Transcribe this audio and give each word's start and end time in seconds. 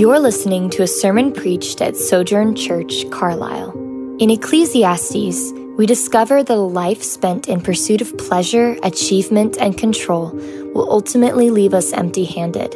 You're 0.00 0.18
listening 0.18 0.70
to 0.70 0.82
a 0.82 0.86
sermon 0.86 1.30
preached 1.30 1.82
at 1.82 1.94
Sojourn 1.94 2.54
Church, 2.54 3.04
Carlisle. 3.10 3.72
In 4.18 4.30
Ecclesiastes, 4.30 5.52
we 5.76 5.84
discover 5.84 6.42
that 6.42 6.56
a 6.56 6.58
life 6.58 7.02
spent 7.02 7.50
in 7.50 7.60
pursuit 7.60 8.00
of 8.00 8.16
pleasure, 8.16 8.78
achievement, 8.82 9.58
and 9.58 9.76
control 9.76 10.30
will 10.74 10.90
ultimately 10.90 11.50
leave 11.50 11.74
us 11.74 11.92
empty 11.92 12.24
handed. 12.24 12.74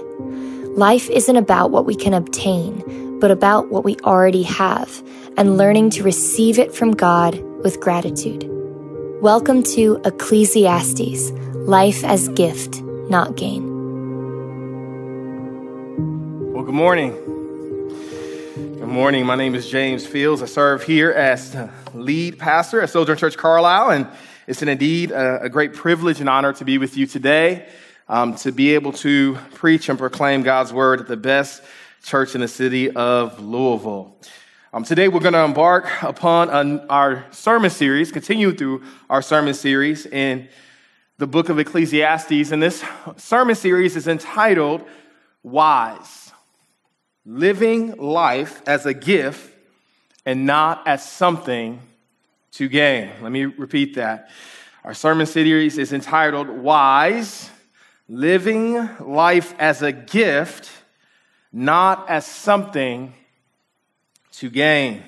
Life 0.77 1.09
isn't 1.09 1.37
about 1.39 1.71
what 1.71 1.87
we 1.87 1.95
can 1.95 2.12
obtain, 2.12 3.18
but 3.21 3.30
about 3.30 3.70
what 3.70 3.84
we 3.84 3.96
already 4.00 4.43
have 4.43 5.02
and 5.38 5.56
learning 5.56 5.88
to 5.93 6.02
receive 6.02 6.59
it 6.59 6.75
from 6.75 6.93
God 6.93 7.41
with 7.62 7.80
gratitude. 7.80 8.46
Welcome 9.22 9.62
to 9.72 9.98
Ecclesiastes 10.04 11.30
Life 11.54 12.04
as 12.04 12.29
Gift, 12.29 12.82
Not 13.09 13.34
Gain. 13.34 13.73
Well, 16.64 16.73
good 16.73 16.79
morning. 16.79 17.13
Good 18.54 18.89
morning. 18.89 19.27
My 19.27 19.36
name 19.36 19.55
is 19.55 19.68
James 19.68 20.07
Fields. 20.07 20.41
I 20.41 20.46
serve 20.46 20.82
here 20.82 21.11
as 21.11 21.55
lead 21.93 22.39
pastor 22.39 22.81
at 22.81 22.89
Sojourn 22.89 23.18
Church 23.18 23.36
Carlisle, 23.36 23.91
and 23.91 24.09
it's 24.46 24.63
an 24.63 24.71
indeed 24.71 25.11
a, 25.11 25.43
a 25.43 25.50
great 25.50 25.75
privilege 25.75 26.21
and 26.21 26.29
honor 26.31 26.55
to 26.55 26.64
be 26.64 26.79
with 26.79 26.96
you 26.96 27.07
today, 27.07 27.69
um, 28.08 28.35
to 28.36 28.50
be 28.50 28.75
able 28.75 28.93
to 28.93 29.35
preach 29.53 29.91
and 29.91 29.99
proclaim 29.99 30.43
God's 30.43 30.72
word 30.72 31.00
at 31.00 31.07
the 31.07 31.19
best 31.19 31.63
church 32.03 32.34
in 32.34 32.41
the 32.41 32.48
city 32.48 32.91
of 32.91 33.39
Louisville. 33.41 34.17
Um, 34.72 34.84
today, 34.84 35.08
we're 35.08 35.20
going 35.20 35.34
to 35.34 35.44
embark 35.44 35.86
upon 36.03 36.48
an, 36.48 36.81
our 36.89 37.27
sermon 37.31 37.69
series, 37.69 38.11
continue 38.11 38.55
through 38.55 38.84
our 39.11 39.20
sermon 39.20 39.53
series 39.53 40.06
in 40.06 40.48
the 41.19 41.27
book 41.27 41.50
of 41.50 41.58
Ecclesiastes, 41.58 42.53
and 42.53 42.62
this 42.62 42.83
sermon 43.19 43.55
series 43.55 43.97
is 43.97 44.08
entitled 44.08 44.83
Wise 45.42 46.23
living 47.27 47.97
life 47.97 48.62
as 48.67 48.86
a 48.86 48.94
gift 48.94 49.50
and 50.27 50.47
not 50.47 50.86
as 50.86 51.08
something 51.08 51.81
to 52.53 52.69
gain. 52.69 53.11
Let 53.22 53.33
me 53.33 53.44
repeat 53.44 53.94
that. 53.97 54.31
Our 54.84 54.94
sermon 54.94 55.27
series 55.27 55.78
is 55.78 55.92
entitled 55.92 56.48
Wise, 56.48 57.50
Living 58.08 58.89
Life 59.00 59.55
as 59.58 59.81
a 59.81 59.92
Gift, 59.92 60.70
Not 61.53 62.08
as 62.11 62.27
Something 62.27 63.14
to 64.33 64.50
Gain. 64.50 65.03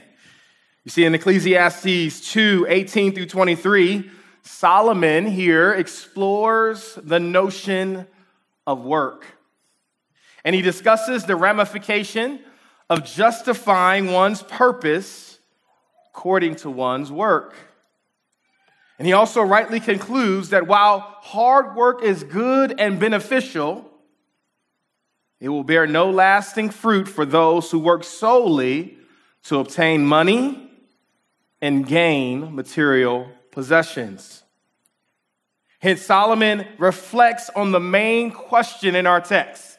You 0.84 0.90
see, 0.90 1.04
in 1.04 1.14
Ecclesiastes 1.14 2.32
2 2.32 2.66
18 2.68 3.14
through 3.14 3.26
23, 3.26 4.10
Solomon 4.42 5.26
here 5.26 5.72
explores 5.72 6.98
the 7.02 7.20
notion 7.20 8.06
of 8.66 8.82
work 8.82 9.35
and 10.46 10.54
he 10.54 10.62
discusses 10.62 11.24
the 11.24 11.34
ramification 11.34 12.38
of 12.88 13.04
justifying 13.04 14.12
one's 14.12 14.44
purpose 14.44 15.40
according 16.10 16.54
to 16.54 16.70
one's 16.70 17.10
work. 17.10 17.52
And 18.96 19.08
he 19.08 19.12
also 19.12 19.42
rightly 19.42 19.80
concludes 19.80 20.50
that 20.50 20.68
while 20.68 21.00
hard 21.00 21.74
work 21.74 22.00
is 22.00 22.22
good 22.22 22.78
and 22.78 23.00
beneficial, 23.00 23.90
it 25.40 25.48
will 25.48 25.64
bear 25.64 25.84
no 25.84 26.10
lasting 26.10 26.70
fruit 26.70 27.08
for 27.08 27.26
those 27.26 27.72
who 27.72 27.80
work 27.80 28.04
solely 28.04 28.98
to 29.46 29.58
obtain 29.58 30.06
money 30.06 30.70
and 31.60 31.84
gain 31.84 32.54
material 32.54 33.28
possessions. 33.50 34.44
Hence, 35.80 36.02
Solomon 36.02 36.68
reflects 36.78 37.50
on 37.50 37.72
the 37.72 37.80
main 37.80 38.30
question 38.30 38.94
in 38.94 39.08
our 39.08 39.20
text 39.20 39.75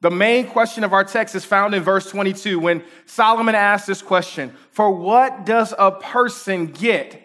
the 0.00 0.10
main 0.10 0.46
question 0.46 0.84
of 0.84 0.92
our 0.92 1.04
text 1.04 1.34
is 1.34 1.44
found 1.44 1.74
in 1.74 1.82
verse 1.82 2.10
22 2.10 2.58
when 2.58 2.82
Solomon 3.06 3.54
asks 3.54 3.86
this 3.86 4.02
question 4.02 4.54
For 4.70 4.90
what 4.90 5.46
does 5.46 5.74
a 5.78 5.90
person 5.90 6.66
get 6.66 7.22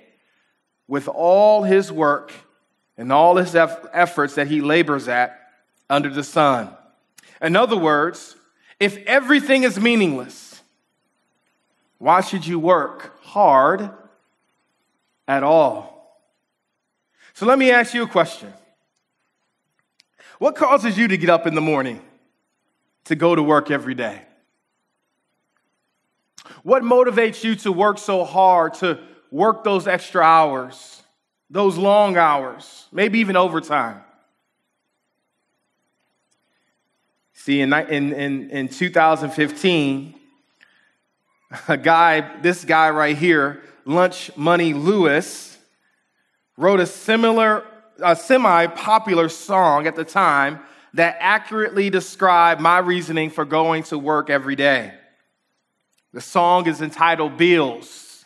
with 0.87 1.07
all 1.07 1.63
his 1.63 1.91
work 1.91 2.31
and 2.97 3.11
all 3.11 3.35
his 3.35 3.55
efforts 3.55 4.35
that 4.35 4.47
he 4.47 4.61
labors 4.61 5.07
at 5.07 5.37
under 5.89 6.09
the 6.09 6.23
sun? 6.23 6.69
In 7.41 7.55
other 7.55 7.77
words, 7.77 8.35
if 8.79 8.97
everything 9.05 9.63
is 9.63 9.79
meaningless, 9.79 10.61
why 11.97 12.21
should 12.21 12.47
you 12.47 12.57
work 12.57 13.21
hard 13.21 13.91
at 15.27 15.43
all? 15.43 15.91
So 17.33 17.45
let 17.45 17.59
me 17.59 17.71
ask 17.71 17.93
you 17.93 18.03
a 18.03 18.07
question. 18.07 18.53
What 20.39 20.55
causes 20.55 20.97
you 20.97 21.07
to 21.09 21.17
get 21.17 21.29
up 21.29 21.45
in 21.45 21.53
the 21.53 21.61
morning? 21.61 22.01
To 23.05 23.15
go 23.15 23.35
to 23.35 23.43
work 23.43 23.71
every 23.71 23.95
day? 23.95 24.21
What 26.63 26.83
motivates 26.83 27.43
you 27.43 27.55
to 27.55 27.71
work 27.71 27.97
so 27.97 28.23
hard, 28.23 28.75
to 28.75 28.99
work 29.31 29.63
those 29.63 29.87
extra 29.87 30.21
hours, 30.21 31.01
those 31.49 31.77
long 31.77 32.17
hours, 32.17 32.87
maybe 32.91 33.19
even 33.19 33.35
overtime? 33.35 34.01
See, 37.33 37.61
in, 37.61 37.73
in, 37.73 38.13
in, 38.13 38.49
in 38.51 38.67
2015, 38.67 40.13
a 41.67 41.77
guy, 41.77 42.39
this 42.41 42.63
guy 42.63 42.91
right 42.91 43.17
here, 43.17 43.63
LunchMoney 43.87 44.79
Lewis, 44.79 45.57
wrote 46.55 46.79
a 46.79 46.85
similar, 46.85 47.65
a 48.03 48.15
semi 48.15 48.67
popular 48.67 49.27
song 49.27 49.87
at 49.87 49.95
the 49.95 50.03
time 50.03 50.59
that 50.93 51.17
accurately 51.19 51.89
describe 51.89 52.59
my 52.59 52.77
reasoning 52.79 53.29
for 53.29 53.45
going 53.45 53.83
to 53.83 53.97
work 53.97 54.29
every 54.29 54.55
day. 54.55 54.93
The 56.13 56.21
song 56.21 56.67
is 56.67 56.81
entitled 56.81 57.37
Bills. 57.37 58.25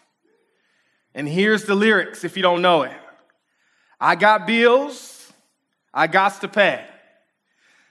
And 1.14 1.30
here's 1.30 1.64
the 1.64 1.76
lyrics 1.76 2.24
if 2.24 2.36
you 2.36 2.44
don't 2.44 2.62
know 2.62 2.84
it 2.84 2.92
I 4.00 4.16
got 4.16 4.46
bills, 4.46 5.32
I 5.94 6.08
got 6.08 6.42
to 6.42 6.48
pay. 6.48 6.86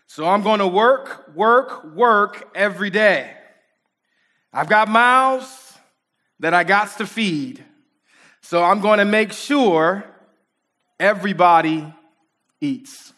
So 0.07 0.27
I'm 0.29 0.43
going 0.43 0.61
to 0.61 0.67
work, 0.67 1.33
work, 1.35 1.85
work 1.95 2.51
every 2.55 2.91
day. 2.91 3.33
I've 4.53 4.69
got 4.69 4.89
mouths 4.89 5.79
that 6.41 6.55
I 6.55 6.63
got 6.63 6.97
to 6.99 7.07
feed. 7.07 7.65
So 8.43 8.63
I'm 8.63 8.81
going 8.81 8.99
to 8.99 9.07
make 9.07 9.33
sure 9.33 10.05
everybody 11.01 11.93
eats. 12.61 13.14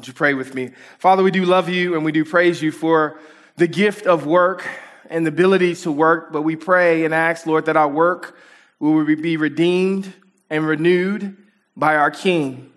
Would 0.00 0.08
you 0.08 0.14
pray 0.14 0.32
with 0.32 0.54
me? 0.54 0.70
Father, 0.98 1.22
we 1.22 1.30
do 1.30 1.44
love 1.44 1.68
you 1.68 1.94
and 1.94 2.06
we 2.06 2.10
do 2.10 2.24
praise 2.24 2.62
you 2.62 2.72
for 2.72 3.20
the 3.56 3.66
gift 3.66 4.06
of 4.06 4.24
work 4.24 4.66
and 5.10 5.26
the 5.26 5.28
ability 5.28 5.74
to 5.74 5.92
work, 5.92 6.32
but 6.32 6.40
we 6.40 6.56
pray 6.56 7.04
and 7.04 7.12
ask, 7.12 7.44
Lord, 7.44 7.66
that 7.66 7.76
our 7.76 7.86
work 7.86 8.34
will 8.78 9.04
be 9.04 9.36
redeemed 9.36 10.10
and 10.48 10.66
renewed 10.66 11.36
by 11.76 11.96
our 11.96 12.10
King. 12.10 12.72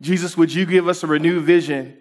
Jesus, 0.00 0.36
would 0.36 0.52
you 0.52 0.66
give 0.66 0.88
us 0.88 1.04
a 1.04 1.06
renewed 1.06 1.44
vision 1.44 1.96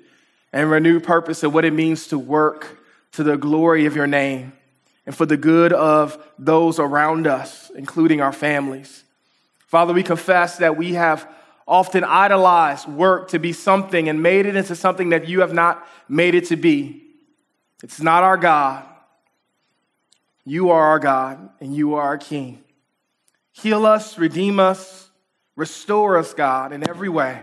and 0.51 0.71
renewed 0.71 1.03
purpose 1.03 1.43
of 1.43 1.53
what 1.53 1.63
it 1.63 1.71
means 1.71 2.07
to 2.07 2.17
work 2.17 2.79
to 3.11 3.21
the 3.21 3.37
glory 3.37 3.85
of 3.85 3.95
your 3.95 4.07
name 4.07 4.53
and 5.05 5.15
for 5.15 5.27
the 5.27 5.37
good 5.37 5.71
of 5.71 6.17
those 6.39 6.79
around 6.79 7.27
us, 7.27 7.69
including 7.75 8.21
our 8.21 8.33
families? 8.33 9.03
Father, 9.67 9.93
we 9.93 10.01
confess 10.01 10.57
that 10.57 10.77
we 10.77 10.95
have 10.95 11.31
often 11.67 12.03
idolized 12.03 12.87
work 12.87 13.29
to 13.29 13.39
be 13.39 13.51
something 13.51 14.07
and 14.07 14.23
made 14.23 14.45
it 14.45 14.55
into 14.55 14.75
something 14.75 15.09
that 15.09 15.27
you 15.27 15.41
have 15.41 15.53
not 15.53 15.85
made 16.07 16.33
it 16.33 16.45
to 16.45 16.55
be. 16.55 17.03
It's 17.83 17.99
not 17.99 18.23
our 18.23 18.37
God. 18.37 18.85
You 20.45 20.69
are 20.69 20.81
our 20.81 20.99
God 20.99 21.49
and 21.59 21.75
you 21.75 21.95
are 21.95 22.03
our 22.03 22.17
King. 22.17 22.63
Heal 23.51 23.85
us, 23.85 24.17
redeem 24.17 24.59
us, 24.59 25.09
restore 25.55 26.17
us, 26.17 26.33
God, 26.33 26.71
in 26.71 26.87
every 26.87 27.09
way 27.09 27.41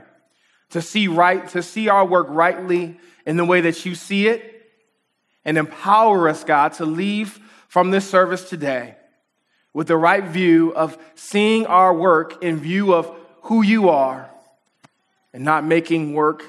to 0.70 0.80
see 0.80 1.06
right, 1.06 1.46
to 1.50 1.62
see 1.62 1.88
our 1.88 2.04
work 2.04 2.26
rightly 2.30 2.98
in 3.26 3.36
the 3.36 3.44
way 3.44 3.60
that 3.60 3.84
you 3.84 3.94
see 3.94 4.26
it, 4.26 4.62
and 5.44 5.58
empower 5.58 6.28
us, 6.28 6.44
God, 6.44 6.72
to 6.74 6.86
leave 6.86 7.38
from 7.68 7.90
this 7.90 8.08
service 8.08 8.48
today 8.48 8.96
with 9.72 9.88
the 9.88 9.96
right 9.96 10.24
view 10.24 10.72
of 10.74 10.96
seeing 11.14 11.66
our 11.66 11.92
work 11.92 12.42
in 12.42 12.56
view 12.56 12.94
of 12.94 13.14
who 13.44 13.62
you 13.62 13.90
are 13.90 14.30
and 15.32 15.44
not 15.44 15.64
making 15.64 16.14
work 16.14 16.42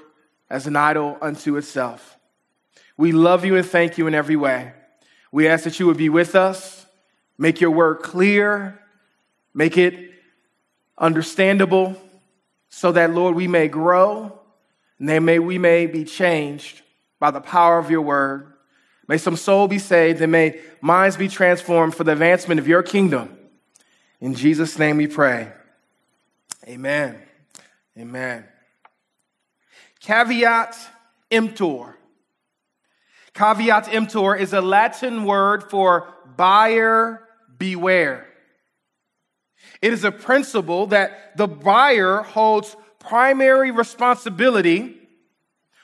as 0.49 0.65
an 0.65 0.75
idol 0.75 1.17
unto 1.21 1.57
itself. 1.57 2.17
We 2.97 3.11
love 3.11 3.43
you 3.43 3.57
and 3.57 3.65
thank 3.65 3.97
you 3.97 4.07
in 4.07 4.15
every 4.15 4.37
way. 4.37 4.71
We 5.31 5.47
ask 5.47 5.65
that 5.65 5.79
you 5.79 5.87
would 5.87 5.97
be 5.97 6.07
with 6.07 6.35
us, 6.35 6.85
make 7.37 7.59
your 7.59 7.71
word 7.71 7.95
clear, 7.95 8.79
make 9.53 9.77
it 9.77 10.11
understandable, 10.97 11.97
so 12.69 12.93
that, 12.93 13.13
Lord, 13.13 13.35
we 13.35 13.47
may 13.47 13.67
grow 13.67 14.39
and 14.97 15.25
may, 15.25 15.39
we 15.39 15.57
may 15.57 15.87
be 15.87 16.05
changed 16.05 16.81
by 17.19 17.31
the 17.31 17.41
power 17.41 17.77
of 17.77 17.91
your 17.91 18.01
word. 18.01 18.53
May 19.07 19.17
some 19.17 19.35
soul 19.35 19.67
be 19.67 19.79
saved 19.79 20.21
and 20.21 20.31
may 20.31 20.61
minds 20.79 21.17
be 21.17 21.27
transformed 21.27 21.93
for 21.93 22.05
the 22.05 22.13
advancement 22.13 22.59
of 22.59 22.67
your 22.69 22.83
kingdom. 22.83 23.37
In 24.21 24.33
Jesus' 24.33 24.79
name 24.79 24.95
we 24.95 25.07
pray. 25.07 25.51
Amen. 26.67 27.21
Amen. 27.97 28.45
Caveat 29.99 30.75
emptor. 31.29 31.95
Caveat 33.33 33.93
emptor 33.93 34.35
is 34.35 34.53
a 34.53 34.61
Latin 34.61 35.25
word 35.25 35.69
for 35.69 36.07
buyer 36.35 37.21
beware. 37.57 38.27
It 39.81 39.93
is 39.93 40.03
a 40.03 40.11
principle 40.11 40.87
that 40.87 41.37
the 41.37 41.47
buyer 41.47 42.21
holds 42.21 42.75
primary 42.99 43.71
responsibility 43.71 44.97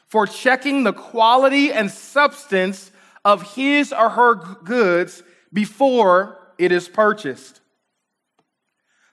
for 0.07 0.25
checking 0.25 0.83
the 0.83 0.93
quality 0.93 1.71
and 1.71 1.89
substance 1.89 2.91
of 3.23 3.55
his 3.55 3.93
or 3.93 4.09
her 4.09 4.35
goods 4.35 5.23
before 5.53 6.37
it 6.57 6.71
is 6.71 6.89
purchased. 6.89 7.60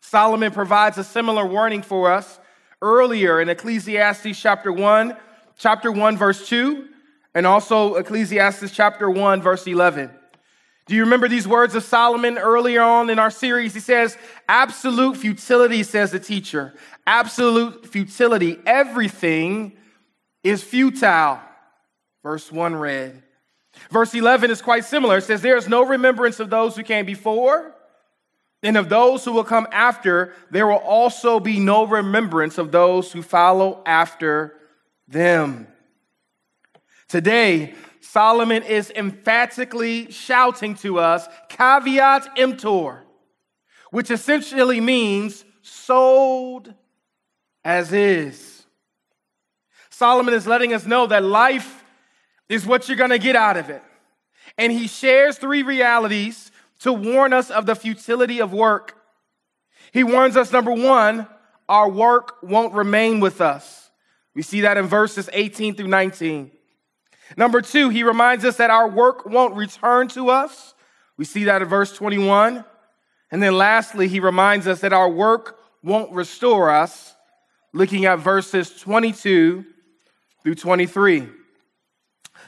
Solomon 0.09 0.53
provides 0.53 0.97
a 0.97 1.05
similar 1.05 1.45
warning 1.45 1.83
for 1.83 2.11
us 2.11 2.41
earlier 2.81 3.43
in 3.43 3.51
Ecclesiastes 3.51 4.41
chapter 4.41 4.73
1, 4.73 5.15
chapter 5.59 5.93
1 5.93 6.17
verse 6.17 6.49
2, 6.49 6.89
and 7.35 7.47
also 7.47 7.97
Ecclesiastes 7.97 8.71
chapter 8.71 9.11
1 9.11 9.43
verse 9.43 9.67
11. 9.67 10.11
Do 10.87 10.95
you 10.95 11.03
remember 11.03 11.29
these 11.29 11.47
words 11.47 11.75
of 11.75 11.85
Solomon 11.85 12.39
earlier 12.39 12.81
on 12.81 13.11
in 13.11 13.19
our 13.19 13.31
series? 13.31 13.75
He 13.75 13.81
says, 13.81 14.17
absolute 14.49 15.19
futility, 15.19 15.83
says 15.83 16.13
the 16.13 16.21
teacher. 16.21 16.73
Absolute 17.07 17.87
futility. 17.87 18.59
Everything 18.65 19.77
is 20.43 20.63
futile. 20.63 21.39
Verse 22.23 22.51
1 22.51 22.75
read. 22.77 23.23
Verse 23.91 24.15
11 24.15 24.51
is 24.51 24.63
quite 24.63 24.87
similar. 24.87 25.19
It 25.19 25.25
says, 25.25 25.43
There 25.43 25.59
is 25.59 25.69
no 25.69 25.85
remembrance 25.85 26.41
of 26.41 26.49
those 26.49 26.77
who 26.77 26.83
came 26.83 27.05
before, 27.05 27.75
and 28.63 28.77
of 28.77 28.89
those 28.89 29.25
who 29.25 29.33
will 29.33 29.45
come 29.45 29.69
after, 29.71 30.35
there 30.51 30.67
will 30.67 30.77
also 30.77 31.39
be 31.39 31.61
no 31.61 31.87
remembrance 31.87 32.59
of 32.59 32.73
those 32.73 33.13
who 33.13 33.23
follow 33.23 33.83
after 33.87 34.55
them. 35.07 35.69
Today, 37.09 37.75
Solomon 38.01 38.63
is 38.65 38.91
emphatically 38.91 40.11
shouting 40.11 40.75
to 40.77 40.99
us, 40.99 41.29
caveat 41.49 42.39
emptor, 42.39 43.05
which 43.91 44.11
essentially 44.11 44.81
means 44.81 45.45
sold 45.63 46.75
as 47.65 47.93
is. 47.93 48.67
Solomon 49.91 50.35
is 50.35 50.47
letting 50.47 50.73
us 50.73 50.87
know 50.87 51.07
that 51.07 51.23
life 51.23 51.85
is 52.49 52.67
what 52.67 52.89
you're 52.89 52.97
going 52.97 53.11
to 53.11 53.19
get 53.19 53.37
out 53.37 53.57
of 53.57 53.71
it. 53.71 53.83
And 54.57 54.73
he 54.73 54.89
shares 54.89 55.39
three 55.39 55.63
realities 55.63 56.51
to 56.81 56.93
warn 56.93 57.33
us 57.33 57.51
of 57.51 57.67
the 57.67 57.75
futility 57.75 58.41
of 58.41 58.53
work. 58.53 58.97
He 59.93 60.05
warns 60.05 60.37
us, 60.37 60.53
number 60.53 60.73
one, 60.73 61.27
our 61.69 61.89
work 61.89 62.37
won't 62.43 62.75
remain 62.75 63.21
with 63.21 63.41
us. 63.41 63.91
We 64.35 64.43
see 64.43 64.63
that 64.63 64.77
in 64.77 64.87
verses 64.87 65.29
18 65.33 65.75
through 65.75 65.89
19. 65.89 66.51
Number 67.37 67.61
two, 67.61 67.89
he 67.89 68.03
reminds 68.03 68.45
us 68.45 68.57
that 68.57 68.71
our 68.71 68.89
work 68.89 69.27
won't 69.27 69.55
return 69.55 70.09
to 70.09 70.31
us. 70.31 70.75
We 71.17 71.25
see 71.25 71.45
that 71.45 71.61
in 71.61 71.69
verse 71.69 71.93
21. 71.95 72.65
And 73.31 73.43
then 73.43 73.57
lastly, 73.57 74.09
he 74.09 74.21
reminds 74.21 74.67
us 74.67 74.81
that 74.81 74.93
our 74.93 75.11
work 75.11 75.59
won't 75.83 76.13
restore 76.13 76.71
us, 76.71 77.15
looking 77.75 78.07
at 78.07 78.21
verses 78.21 78.81
22 78.81 79.65
through 80.43 80.55
23. 80.55 81.29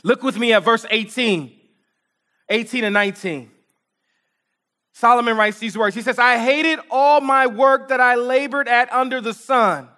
Look 0.02 0.22
with 0.22 0.38
me 0.38 0.52
at 0.52 0.64
verse 0.64 0.86
18, 0.88 1.52
18 2.48 2.84
and 2.84 2.94
19. 2.94 3.50
Solomon 5.00 5.34
writes 5.34 5.58
these 5.58 5.78
words. 5.78 5.96
He 5.96 6.02
says, 6.02 6.18
I 6.18 6.36
hated 6.36 6.78
all 6.90 7.22
my 7.22 7.46
work 7.46 7.88
that 7.88 8.02
I 8.02 8.16
labored 8.16 8.68
at 8.68 8.92
under 8.92 9.22
the 9.22 9.32
sun, 9.32 9.88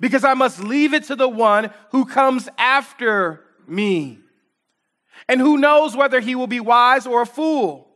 because 0.00 0.24
I 0.24 0.34
must 0.34 0.58
leave 0.58 0.94
it 0.94 1.04
to 1.04 1.14
the 1.14 1.28
one 1.28 1.70
who 1.92 2.04
comes 2.04 2.48
after 2.58 3.44
me. 3.68 4.18
And 5.28 5.40
who 5.40 5.56
knows 5.56 5.96
whether 5.96 6.18
he 6.18 6.34
will 6.34 6.48
be 6.48 6.58
wise 6.58 7.06
or 7.06 7.22
a 7.22 7.26
fool? 7.26 7.88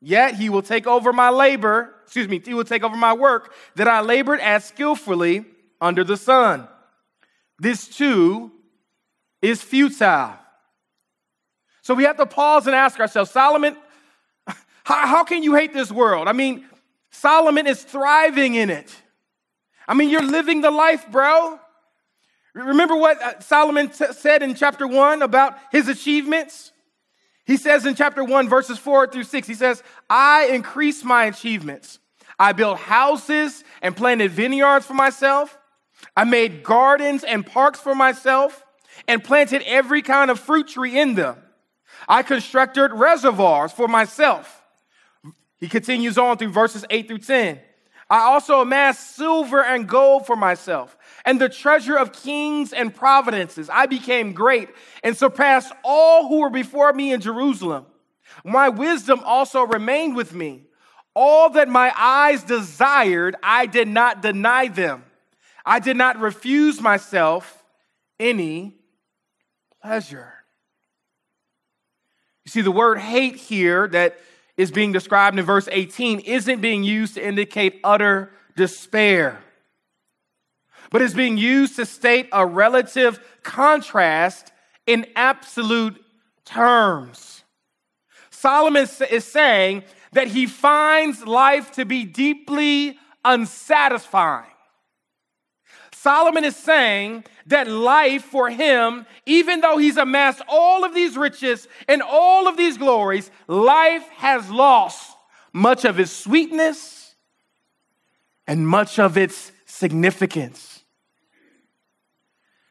Yet 0.00 0.36
he 0.36 0.50
will 0.50 0.62
take 0.62 0.86
over 0.86 1.12
my 1.12 1.30
labor, 1.30 1.92
excuse 2.04 2.28
me, 2.28 2.38
he 2.38 2.54
will 2.54 2.62
take 2.62 2.84
over 2.84 2.96
my 2.96 3.14
work 3.14 3.52
that 3.74 3.88
I 3.88 4.02
labored 4.02 4.38
at 4.38 4.62
skillfully 4.62 5.44
under 5.80 6.04
the 6.04 6.16
sun. 6.16 6.68
This 7.58 7.88
too 7.88 8.52
is 9.42 9.62
futile. 9.62 10.38
So 11.82 11.94
we 11.94 12.04
have 12.04 12.18
to 12.18 12.26
pause 12.26 12.68
and 12.68 12.76
ask 12.76 13.00
ourselves, 13.00 13.32
Solomon, 13.32 13.76
how, 14.86 15.04
how 15.04 15.24
can 15.24 15.42
you 15.42 15.56
hate 15.56 15.74
this 15.74 15.90
world? 15.90 16.28
I 16.28 16.32
mean, 16.32 16.64
Solomon 17.10 17.66
is 17.66 17.82
thriving 17.82 18.54
in 18.54 18.70
it. 18.70 18.94
I 19.88 19.94
mean, 19.94 20.10
you're 20.10 20.22
living 20.22 20.60
the 20.60 20.70
life, 20.70 21.10
bro. 21.10 21.58
Remember 22.54 22.94
what 22.94 23.20
uh, 23.20 23.40
Solomon 23.40 23.88
t- 23.88 24.12
said 24.12 24.44
in 24.44 24.54
chapter 24.54 24.86
1 24.86 25.22
about 25.22 25.58
his 25.72 25.88
achievements? 25.88 26.70
He 27.46 27.56
says 27.56 27.84
in 27.84 27.96
chapter 27.96 28.22
1, 28.22 28.48
verses 28.48 28.78
4 28.78 29.08
through 29.08 29.24
6, 29.24 29.48
he 29.48 29.54
says, 29.54 29.82
I 30.08 30.50
increased 30.52 31.04
my 31.04 31.24
achievements. 31.24 31.98
I 32.38 32.52
built 32.52 32.78
houses 32.78 33.64
and 33.82 33.96
planted 33.96 34.30
vineyards 34.30 34.86
for 34.86 34.94
myself. 34.94 35.58
I 36.16 36.22
made 36.22 36.62
gardens 36.62 37.24
and 37.24 37.44
parks 37.44 37.80
for 37.80 37.96
myself 37.96 38.64
and 39.08 39.24
planted 39.24 39.62
every 39.66 40.02
kind 40.02 40.30
of 40.30 40.38
fruit 40.38 40.68
tree 40.68 40.96
in 40.96 41.16
them. 41.16 41.42
I 42.08 42.22
constructed 42.22 42.92
reservoirs 42.92 43.72
for 43.72 43.88
myself. 43.88 44.62
He 45.58 45.68
continues 45.68 46.18
on 46.18 46.36
through 46.36 46.50
verses 46.50 46.84
8 46.90 47.08
through 47.08 47.18
10. 47.18 47.60
I 48.08 48.18
also 48.20 48.60
amassed 48.60 49.16
silver 49.16 49.62
and 49.62 49.88
gold 49.88 50.26
for 50.26 50.36
myself 50.36 50.96
and 51.24 51.40
the 51.40 51.48
treasure 51.48 51.96
of 51.96 52.12
kings 52.12 52.72
and 52.72 52.94
providences. 52.94 53.68
I 53.68 53.86
became 53.86 54.32
great 54.32 54.68
and 55.02 55.16
surpassed 55.16 55.72
all 55.82 56.28
who 56.28 56.40
were 56.40 56.50
before 56.50 56.92
me 56.92 57.12
in 57.12 57.20
Jerusalem. 57.20 57.86
My 58.44 58.68
wisdom 58.68 59.20
also 59.24 59.62
remained 59.62 60.14
with 60.14 60.32
me. 60.32 60.62
All 61.14 61.50
that 61.50 61.68
my 61.68 61.92
eyes 61.96 62.44
desired, 62.44 63.34
I 63.42 63.66
did 63.66 63.88
not 63.88 64.22
deny 64.22 64.68
them. 64.68 65.04
I 65.64 65.80
did 65.80 65.96
not 65.96 66.20
refuse 66.20 66.80
myself 66.80 67.64
any 68.20 68.76
pleasure. 69.82 70.32
You 72.44 72.50
see, 72.50 72.60
the 72.60 72.70
word 72.70 72.98
hate 72.98 73.34
here 73.34 73.88
that 73.88 74.16
is 74.56 74.70
being 74.70 74.92
described 74.92 75.38
in 75.38 75.44
verse 75.44 75.68
18 75.70 76.20
isn't 76.20 76.60
being 76.60 76.82
used 76.82 77.14
to 77.14 77.26
indicate 77.26 77.80
utter 77.84 78.30
despair, 78.56 79.38
but 80.90 81.02
is 81.02 81.14
being 81.14 81.36
used 81.36 81.76
to 81.76 81.84
state 81.84 82.28
a 82.32 82.46
relative 82.46 83.20
contrast 83.42 84.52
in 84.86 85.06
absolute 85.14 86.02
terms. 86.44 87.44
Solomon 88.30 88.86
is 89.10 89.24
saying 89.24 89.84
that 90.12 90.28
he 90.28 90.46
finds 90.46 91.26
life 91.26 91.72
to 91.72 91.84
be 91.84 92.04
deeply 92.04 92.98
unsatisfying. 93.24 94.50
Solomon 96.06 96.44
is 96.44 96.54
saying 96.54 97.24
that 97.46 97.66
life 97.66 98.22
for 98.22 98.48
him, 98.48 99.06
even 99.26 99.60
though 99.60 99.76
he's 99.76 99.96
amassed 99.96 100.40
all 100.46 100.84
of 100.84 100.94
these 100.94 101.16
riches 101.16 101.66
and 101.88 102.00
all 102.00 102.46
of 102.46 102.56
these 102.56 102.78
glories, 102.78 103.28
life 103.48 104.08
has 104.10 104.48
lost 104.48 105.16
much 105.52 105.84
of 105.84 105.98
its 105.98 106.12
sweetness 106.12 107.16
and 108.46 108.68
much 108.68 109.00
of 109.00 109.18
its 109.18 109.50
significance. 109.64 110.84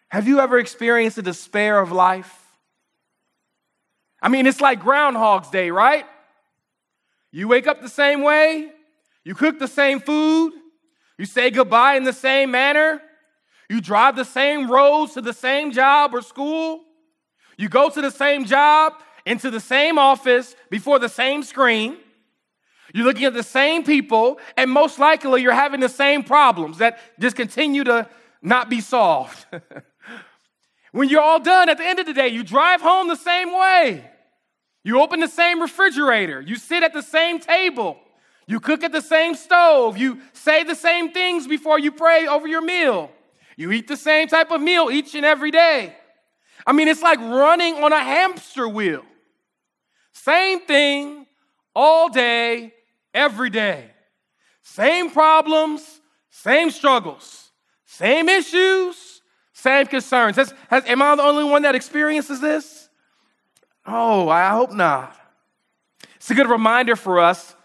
Have 0.07 0.29
you 0.29 0.39
ever 0.39 0.57
experienced 0.57 1.17
the 1.17 1.21
despair 1.21 1.77
of 1.79 1.91
life? 1.91 2.41
I 4.21 4.29
mean, 4.29 4.47
it's 4.47 4.61
like 4.61 4.79
Groundhog's 4.79 5.49
Day, 5.49 5.71
right? 5.71 6.05
You 7.33 7.49
wake 7.49 7.67
up 7.67 7.81
the 7.81 7.89
same 7.89 8.21
way, 8.21 8.71
you 9.25 9.35
cook 9.35 9.59
the 9.59 9.67
same 9.67 9.99
food, 9.99 10.53
you 11.17 11.25
say 11.25 11.51
goodbye 11.51 11.95
in 11.95 12.05
the 12.05 12.13
same 12.13 12.51
manner, 12.51 13.01
you 13.69 13.81
drive 13.81 14.15
the 14.15 14.25
same 14.25 14.69
roads 14.69 15.13
to 15.13 15.21
the 15.21 15.33
same 15.33 15.71
job 15.71 16.13
or 16.13 16.21
school. 16.21 16.81
You 17.57 17.69
go 17.69 17.89
to 17.89 18.01
the 18.01 18.11
same 18.11 18.45
job, 18.45 18.93
into 19.25 19.49
the 19.49 19.59
same 19.59 19.97
office, 19.97 20.55
before 20.69 20.99
the 20.99 21.09
same 21.09 21.43
screen. 21.43 21.97
You're 22.93 23.05
looking 23.05 23.25
at 23.25 23.33
the 23.33 23.43
same 23.43 23.83
people, 23.83 24.39
and 24.55 24.69
most 24.69 24.99
likely 24.99 25.41
you're 25.41 25.53
having 25.53 25.79
the 25.79 25.89
same 25.89 26.23
problems 26.23 26.77
that 26.77 26.99
just 27.19 27.35
continue 27.35 27.83
to 27.83 28.07
not 28.41 28.69
be 28.69 28.81
solved. 28.81 29.45
when 30.91 31.09
you're 31.09 31.21
all 31.21 31.39
done 31.39 31.69
at 31.69 31.77
the 31.77 31.85
end 31.85 31.99
of 31.99 32.05
the 32.05 32.13
day, 32.13 32.27
you 32.27 32.43
drive 32.43 32.81
home 32.81 33.07
the 33.07 33.15
same 33.15 33.51
way. 33.51 34.09
You 34.83 35.01
open 35.01 35.19
the 35.19 35.27
same 35.27 35.61
refrigerator. 35.61 36.39
You 36.39 36.55
sit 36.55 36.83
at 36.83 36.93
the 36.93 37.01
same 37.01 37.39
table. 37.39 37.97
You 38.47 38.59
cook 38.59 38.83
at 38.83 38.91
the 38.91 39.01
same 39.01 39.33
stove. 39.33 39.97
You 39.97 40.21
say 40.33 40.63
the 40.63 40.75
same 40.75 41.11
things 41.11 41.47
before 41.47 41.79
you 41.79 41.91
pray 41.91 42.27
over 42.27 42.47
your 42.47 42.61
meal. 42.61 43.09
You 43.55 43.71
eat 43.71 43.87
the 43.87 43.97
same 43.97 44.27
type 44.27 44.51
of 44.51 44.61
meal 44.61 44.89
each 44.91 45.15
and 45.15 45.25
every 45.25 45.51
day. 45.51 45.95
I 46.67 46.73
mean, 46.73 46.87
it's 46.87 47.01
like 47.01 47.19
running 47.19 47.75
on 47.75 47.93
a 47.93 47.99
hamster 47.99 48.67
wheel. 48.67 49.03
Same 50.13 50.61
thing 50.61 51.25
all 51.75 52.09
day, 52.09 52.73
every 53.13 53.49
day. 53.49 53.91
Same 54.61 55.11
problems, 55.11 56.01
same 56.31 56.71
struggles, 56.71 57.51
same 57.85 58.27
issues, 58.29 59.21
same 59.53 59.85
concerns. 59.85 60.35
Has, 60.37 60.53
has, 60.69 60.85
am 60.85 61.01
I 61.01 61.15
the 61.15 61.23
only 61.23 61.43
one 61.43 61.61
that 61.61 61.75
experiences 61.75 62.41
this? 62.41 62.89
Oh, 63.85 64.27
I 64.29 64.49
hope 64.49 64.71
not. 64.71 65.15
It's 66.15 66.31
a 66.31 66.33
good 66.33 66.49
reminder 66.49 66.95
for 66.95 67.19
us 67.19 67.55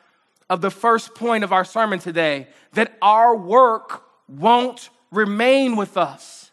of 0.51 0.61
the 0.61 0.71
first 0.71 1.15
point 1.15 1.45
of 1.45 1.53
our 1.53 1.65
sermon 1.65 1.99
today 1.99 2.49
that 2.73 2.97
our 3.01 3.35
work 3.35 4.05
won't 4.29 4.91
remain 5.11 5.77
with 5.77 5.97
us. 5.97 6.51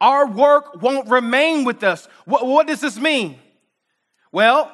Our 0.00 0.26
work 0.26 0.82
won't 0.82 1.08
remain 1.08 1.64
with 1.64 1.84
us. 1.84 2.08
What, 2.24 2.46
what 2.46 2.66
does 2.66 2.80
this 2.80 2.98
mean? 2.98 3.38
Well, 4.32 4.72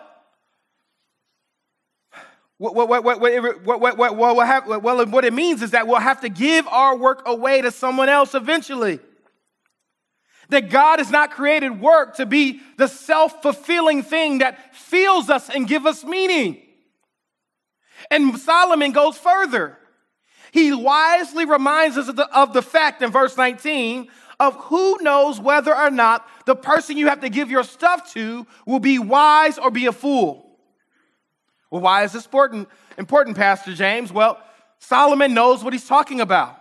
what, 2.59 2.75
what, 2.75 2.89
what, 2.89 3.05
what, 3.05 3.21
what, 3.21 3.81
what, 3.81 3.99
what, 3.99 4.17
what, 4.37 4.47
have, 4.47 4.67
well, 4.67 5.07
what 5.07 5.25
it 5.25 5.33
means 5.33 5.63
is 5.63 5.71
that 5.71 5.87
we'll 5.87 6.01
have 6.01 6.21
to 6.23 6.29
give 6.29 6.67
our 6.67 6.97
work 6.97 7.23
away 7.27 7.63
to 7.63 7.71
someone 7.71 8.09
else 8.09 8.35
eventually. 8.35 8.99
That 10.49 10.71
God 10.71 10.99
has 10.99 11.11
not 11.11 11.31
created 11.31 11.81
work 11.81 12.17
to 12.17 12.27
be 12.27 12.61
the 12.77 12.89
self 12.89 13.43
fulfilling 13.43 14.03
thing 14.03 14.39
that 14.39 14.75
fills 14.75 15.31
us 15.31 15.51
and 15.51 15.69
give 15.69 15.87
us 15.87 16.05
meaning. 16.05 16.61
And 18.11 18.37
Solomon 18.39 18.93
goes 18.93 19.17
further. 19.17 19.78
He 20.53 20.73
wisely 20.73 21.45
reminds 21.45 21.97
us 21.97 22.09
of 22.09 22.17
the, 22.17 22.29
of 22.37 22.53
the 22.53 22.63
fact 22.63 23.03
in 23.03 23.11
verse 23.11 23.37
19 23.37 24.09
of 24.41 24.55
who 24.55 24.99
knows 25.01 25.41
whether 25.41 25.77
or 25.77 25.91
not 25.91 26.27
the 26.47 26.55
person 26.55 26.97
you 26.97 27.09
have 27.09 27.21
to 27.21 27.29
give 27.29 27.51
your 27.51 27.65
stuff 27.65 28.13
to 28.13 28.47
will 28.67 28.79
be 28.79 28.99
wise 28.99 29.59
or 29.59 29.71
be 29.71 29.87
a 29.87 29.93
fool. 29.93 30.49
Well, 31.71 31.83
why 31.83 32.05
is 32.05 32.13
this 32.13 32.25
important, 32.25 32.69
important, 32.97 33.37
Pastor 33.37 33.75
James? 33.75 34.13
Well, 34.13 34.41
Solomon 34.79 35.35
knows 35.35 35.65
what 35.65 35.73
he's 35.73 35.87
talking 35.87 36.21
about. 36.21 36.57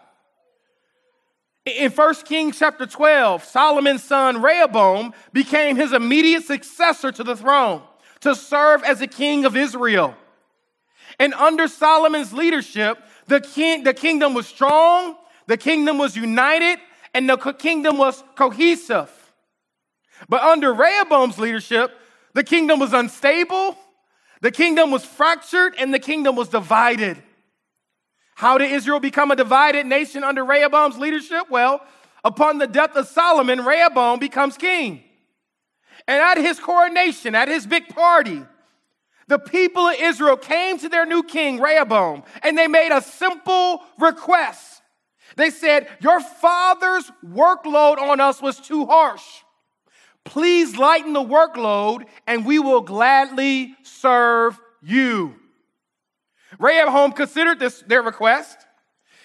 In 1.65 1.91
1 1.91 2.15
Kings 2.25 2.57
chapter 2.57 2.85
12, 2.85 3.43
Solomon's 3.43 4.03
son 4.03 4.41
Rehoboam 4.41 5.13
became 5.33 5.75
his 5.75 5.93
immediate 5.93 6.45
successor 6.45 7.11
to 7.11 7.23
the 7.23 7.35
throne 7.35 7.81
to 8.21 8.35
serve 8.35 8.83
as 8.83 8.99
the 8.99 9.07
king 9.07 9.45
of 9.45 9.55
Israel. 9.55 10.15
And 11.19 11.33
under 11.33 11.67
Solomon's 11.67 12.31
leadership, 12.33 12.97
the, 13.27 13.41
king, 13.41 13.83
the 13.83 13.93
kingdom 13.93 14.33
was 14.33 14.47
strong, 14.47 15.15
the 15.47 15.57
kingdom 15.57 15.97
was 15.97 16.15
united, 16.15 16.79
and 17.13 17.29
the 17.29 17.37
kingdom 17.37 17.97
was 17.97 18.23
cohesive. 18.35 19.11
But 20.29 20.41
under 20.41 20.73
Rehoboam's 20.73 21.37
leadership, 21.37 21.91
the 22.33 22.43
kingdom 22.43 22.79
was 22.79 22.93
unstable, 22.93 23.77
the 24.41 24.51
kingdom 24.51 24.91
was 24.91 25.03
fractured 25.03 25.73
and 25.79 25.93
the 25.93 25.99
kingdom 25.99 26.35
was 26.35 26.49
divided. 26.49 27.21
How 28.35 28.59
did 28.59 28.71
Israel 28.71 28.99
become 28.99 29.31
a 29.31 29.35
divided 29.35 29.87
nation 29.87 30.23
under 30.23 30.45
Rehoboam's 30.45 30.97
leadership? 30.97 31.49
Well, 31.49 31.81
upon 32.23 32.59
the 32.59 32.67
death 32.67 32.95
of 32.95 33.07
Solomon, 33.07 33.65
Rehoboam 33.65 34.19
becomes 34.19 34.57
king. 34.57 35.03
And 36.07 36.21
at 36.21 36.37
his 36.37 36.59
coronation, 36.59 37.33
at 37.33 37.47
his 37.47 37.65
big 37.65 37.89
party, 37.89 38.43
the 39.27 39.39
people 39.39 39.87
of 39.87 39.95
Israel 39.99 40.37
came 40.37 40.77
to 40.79 40.89
their 40.89 41.05
new 41.05 41.23
king, 41.23 41.59
Rehoboam, 41.59 42.23
and 42.43 42.57
they 42.57 42.67
made 42.67 42.91
a 42.91 43.01
simple 43.01 43.83
request. 43.99 44.81
They 45.35 45.49
said, 45.49 45.87
Your 45.99 46.21
father's 46.21 47.11
workload 47.25 47.97
on 47.97 48.19
us 48.19 48.41
was 48.41 48.59
too 48.59 48.85
harsh. 48.85 49.23
Please 50.23 50.77
lighten 50.77 51.13
the 51.13 51.23
workload 51.23 52.05
and 52.25 52.45
we 52.45 52.59
will 52.59 52.81
gladly 52.81 53.75
serve 53.83 54.59
you. 54.81 55.35
Rehoboam 56.59 57.11
considered 57.11 57.59
this 57.59 57.83
their 57.87 58.01
request. 58.01 58.57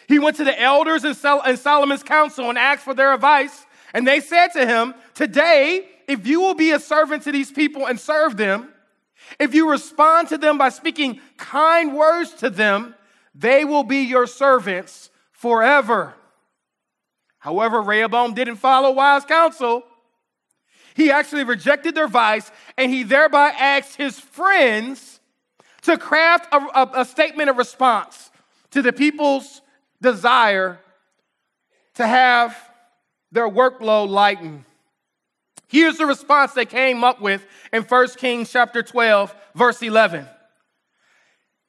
He 0.08 0.18
went 0.18 0.36
to 0.36 0.44
the 0.44 0.60
elders 0.60 1.04
and 1.04 1.16
Solomon's 1.16 2.02
council 2.02 2.48
and 2.48 2.58
asked 2.58 2.82
for 2.82 2.94
their 2.94 3.14
advice. 3.14 3.66
And 3.94 4.06
they 4.06 4.20
said 4.20 4.48
to 4.48 4.66
him, 4.66 4.94
Today, 5.14 5.88
if 6.08 6.26
you 6.26 6.40
will 6.40 6.54
be 6.54 6.72
a 6.72 6.80
servant 6.80 7.22
to 7.24 7.32
these 7.32 7.50
people 7.50 7.86
and 7.86 7.98
serve 7.98 8.36
them, 8.36 8.71
if 9.38 9.54
you 9.54 9.70
respond 9.70 10.28
to 10.28 10.38
them 10.38 10.58
by 10.58 10.68
speaking 10.68 11.20
kind 11.36 11.94
words 11.94 12.32
to 12.34 12.50
them, 12.50 12.94
they 13.34 13.64
will 13.64 13.84
be 13.84 13.98
your 13.98 14.26
servants 14.26 15.10
forever. 15.32 16.14
However, 17.38 17.82
Rehoboam 17.82 18.34
didn't 18.34 18.56
follow 18.56 18.92
wise 18.92 19.24
counsel. 19.24 19.82
He 20.94 21.10
actually 21.10 21.44
rejected 21.44 21.94
their 21.94 22.04
advice 22.04 22.50
and 22.76 22.92
he 22.92 23.02
thereby 23.02 23.48
asked 23.48 23.96
his 23.96 24.20
friends 24.20 25.20
to 25.82 25.98
craft 25.98 26.52
a, 26.52 26.58
a, 26.58 27.00
a 27.00 27.04
statement 27.04 27.50
of 27.50 27.56
response 27.56 28.30
to 28.70 28.82
the 28.82 28.92
people's 28.92 29.60
desire 30.00 30.78
to 31.94 32.06
have 32.06 32.56
their 33.32 33.48
workload 33.48 34.08
lightened. 34.08 34.64
Here's 35.72 35.96
the 35.96 36.04
response 36.04 36.52
they 36.52 36.66
came 36.66 37.02
up 37.02 37.22
with 37.22 37.46
in 37.72 37.82
1 37.84 38.08
Kings 38.18 38.52
chapter 38.52 38.82
12, 38.82 39.34
verse 39.54 39.80
11. 39.80 40.28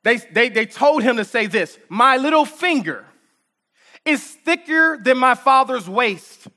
They, 0.04 0.18
they, 0.18 0.50
they 0.50 0.66
told 0.66 1.04
him 1.04 1.16
to 1.16 1.24
say 1.24 1.48
this 1.48 1.80
My 1.88 2.18
little 2.18 2.44
finger 2.44 3.06
is 4.04 4.22
thicker 4.22 5.00
than 5.02 5.18
my 5.18 5.36
father's 5.36 5.88
waist. 5.88 6.50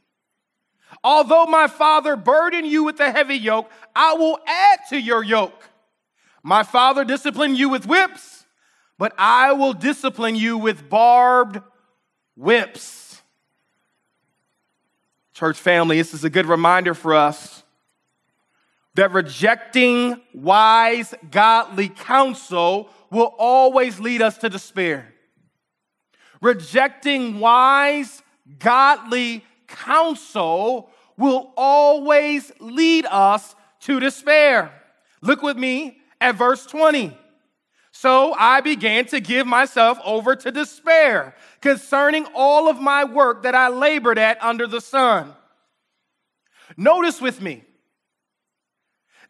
Although 1.05 1.47
my 1.47 1.69
father 1.69 2.17
burdened 2.17 2.67
you 2.67 2.83
with 2.83 2.99
a 2.99 3.13
heavy 3.13 3.37
yoke, 3.37 3.71
I 3.95 4.15
will 4.15 4.41
add 4.45 4.81
to 4.89 5.01
your 5.01 5.23
yoke. 5.23 5.69
My 6.43 6.65
father 6.65 7.05
disciplined 7.05 7.59
you 7.59 7.69
with 7.69 7.87
whips, 7.87 8.45
but 8.99 9.15
I 9.17 9.53
will 9.53 9.73
discipline 9.73 10.35
you 10.35 10.59
with 10.59 10.91
barbed 10.91 11.61
whips. 12.35 13.06
Church 15.37 15.59
family, 15.59 15.99
this 15.99 16.15
is 16.15 16.25
a 16.25 16.31
good 16.31 16.47
reminder 16.47 16.95
for 16.95 17.13
us 17.13 17.63
that 18.95 19.13
rejecting 19.13 20.19
wise, 20.33 21.15
godly 21.31 21.91
counsel 21.91 22.89
will 23.11 23.35
always 23.37 24.01
lead 24.01 24.23
us 24.23 24.39
to 24.39 24.49
despair. 24.49 25.13
Rejecting 26.41 27.39
wise, 27.39 28.23
godly 28.59 29.45
counsel 29.67 30.89
will 31.19 31.53
always 31.55 32.51
lead 32.59 33.05
us 33.05 33.55
to 33.81 34.01
despair. 34.01 34.73
Look 35.21 35.43
with 35.43 35.59
me 35.59 35.99
at 36.19 36.37
verse 36.37 36.65
20. 36.65 37.15
So 37.99 38.35
I 38.35 38.61
began 38.61 39.07
to 39.07 39.21
give 39.21 39.47
myself 39.47 39.99
over 40.05 40.37
to 40.37 40.53
despair 40.53 41.35
concerning 41.63 42.27
all 42.35 42.69
of 42.69 42.79
my 42.79 43.05
work 43.05 43.45
that 43.45 43.55
I 43.55 43.69
labored 43.69 44.19
at 44.19 44.37
under 44.45 44.67
the 44.67 44.83
sun. 44.83 45.35
Notice 46.77 47.23
with 47.23 47.41
me 47.41 47.65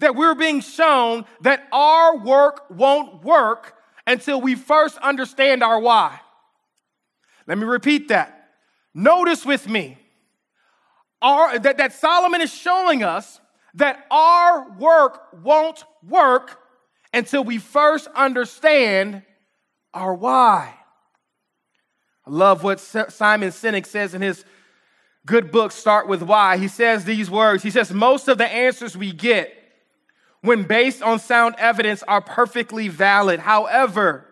that 0.00 0.16
we're 0.16 0.34
being 0.34 0.60
shown 0.60 1.26
that 1.42 1.68
our 1.70 2.16
work 2.16 2.64
won't 2.68 3.22
work 3.22 3.74
until 4.04 4.40
we 4.40 4.56
first 4.56 4.98
understand 4.98 5.62
our 5.62 5.78
why. 5.78 6.18
Let 7.46 7.58
me 7.58 7.66
repeat 7.66 8.08
that. 8.08 8.48
Notice 8.92 9.46
with 9.46 9.68
me 9.68 9.96
our, 11.22 11.56
that, 11.60 11.78
that 11.78 11.92
Solomon 11.92 12.40
is 12.40 12.52
showing 12.52 13.04
us 13.04 13.40
that 13.74 14.04
our 14.10 14.72
work 14.72 15.28
won't 15.44 15.84
work 16.02 16.58
until 17.16 17.42
we 17.42 17.56
first 17.58 18.08
understand 18.14 19.22
our 19.94 20.14
why. 20.14 20.74
I 22.26 22.30
love 22.30 22.62
what 22.62 22.78
Simon 22.78 23.50
Sinek 23.50 23.86
says 23.86 24.14
in 24.14 24.20
his 24.20 24.44
good 25.24 25.50
book, 25.50 25.72
Start 25.72 26.08
With 26.08 26.22
Why. 26.22 26.58
He 26.58 26.68
says 26.68 27.04
these 27.04 27.30
words 27.30 27.62
He 27.62 27.70
says, 27.70 27.90
Most 27.90 28.28
of 28.28 28.36
the 28.36 28.46
answers 28.46 28.96
we 28.96 29.12
get, 29.12 29.52
when 30.42 30.64
based 30.64 31.02
on 31.02 31.18
sound 31.18 31.54
evidence, 31.58 32.02
are 32.02 32.20
perfectly 32.20 32.88
valid. 32.88 33.40
However, 33.40 34.26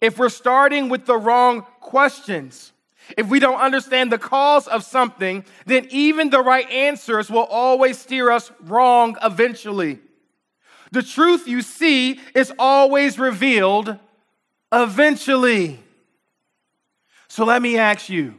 if 0.00 0.18
we're 0.18 0.28
starting 0.28 0.90
with 0.90 1.06
the 1.06 1.16
wrong 1.16 1.62
questions, 1.80 2.72
if 3.16 3.28
we 3.28 3.40
don't 3.40 3.60
understand 3.60 4.12
the 4.12 4.18
cause 4.18 4.68
of 4.68 4.84
something, 4.84 5.44
then 5.64 5.86
even 5.90 6.30
the 6.30 6.42
right 6.42 6.68
answers 6.70 7.30
will 7.30 7.44
always 7.44 7.98
steer 7.98 8.30
us 8.30 8.52
wrong 8.60 9.16
eventually. 9.22 10.00
The 10.92 11.02
truth 11.02 11.46
you 11.46 11.62
see 11.62 12.20
is 12.34 12.52
always 12.58 13.18
revealed 13.18 13.96
eventually. 14.72 15.78
So 17.28 17.44
let 17.44 17.62
me 17.62 17.78
ask 17.78 18.08
you 18.08 18.34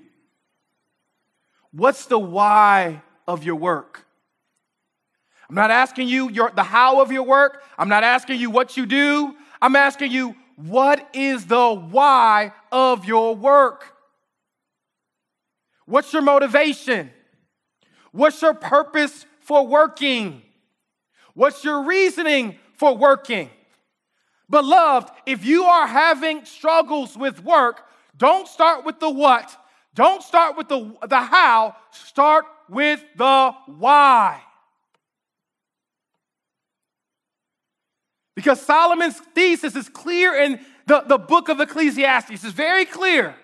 what's 1.72 2.06
the 2.06 2.20
why 2.20 3.02
of 3.28 3.44
your 3.44 3.56
work? 3.56 4.06
I'm 5.52 5.56
not 5.56 5.72
asking 5.72 6.08
you 6.08 6.30
your, 6.30 6.50
the 6.52 6.64
how 6.64 7.02
of 7.02 7.12
your 7.12 7.24
work. 7.24 7.64
I'm 7.78 7.90
not 7.90 8.04
asking 8.04 8.40
you 8.40 8.50
what 8.50 8.78
you 8.78 8.86
do. 8.86 9.36
I'm 9.62 9.76
asking 9.76 10.12
you, 10.12 10.36
what 10.56 11.10
is 11.14 11.46
the 11.46 11.74
why 11.74 12.54
of 12.72 13.06
your 13.06 13.36
work? 13.36 13.86
What's 15.86 16.14
your 16.14 16.22
motivation? 16.22 17.12
What's 18.12 18.42
your 18.42 18.54
purpose 18.54 19.26
for 19.42 19.68
working? 19.68 20.42
What's 21.34 21.64
your 21.64 21.84
reasoning 21.84 22.58
for 22.74 22.96
working? 22.96 23.50
Beloved, 24.50 25.10
if 25.26 25.46
you 25.46 25.64
are 25.64 25.88
having 25.88 26.46
struggles 26.46 27.18
with 27.18 27.44
work, 27.44 27.84
don't 28.18 28.48
start 28.48 28.86
with 28.86 29.00
the 29.00 29.10
what, 29.10 29.56
don't 29.96 30.22
start 30.22 30.58
with 30.58 30.68
the, 30.68 30.94
the 31.08 31.22
how, 31.22 31.76
start 31.92 32.46
with 32.70 33.02
the 33.16 33.54
why. 33.68 34.42
Because 38.36 38.62
Solomon's 38.62 39.20
thesis 39.36 39.76
is 39.76 39.88
clear 39.90 40.36
in 40.36 40.60
the, 40.88 41.02
the 41.02 41.18
book 41.18 41.50
of 41.50 41.60
Ecclesiastes. 41.60 42.44
It's 42.44 42.54
very 42.54 42.86
clear. 42.86 43.36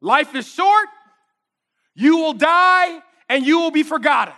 Life 0.00 0.34
is 0.34 0.48
short, 0.48 0.88
you 1.94 2.16
will 2.18 2.32
die, 2.32 3.00
and 3.28 3.46
you 3.46 3.58
will 3.58 3.70
be 3.70 3.82
forgotten. 3.82 4.34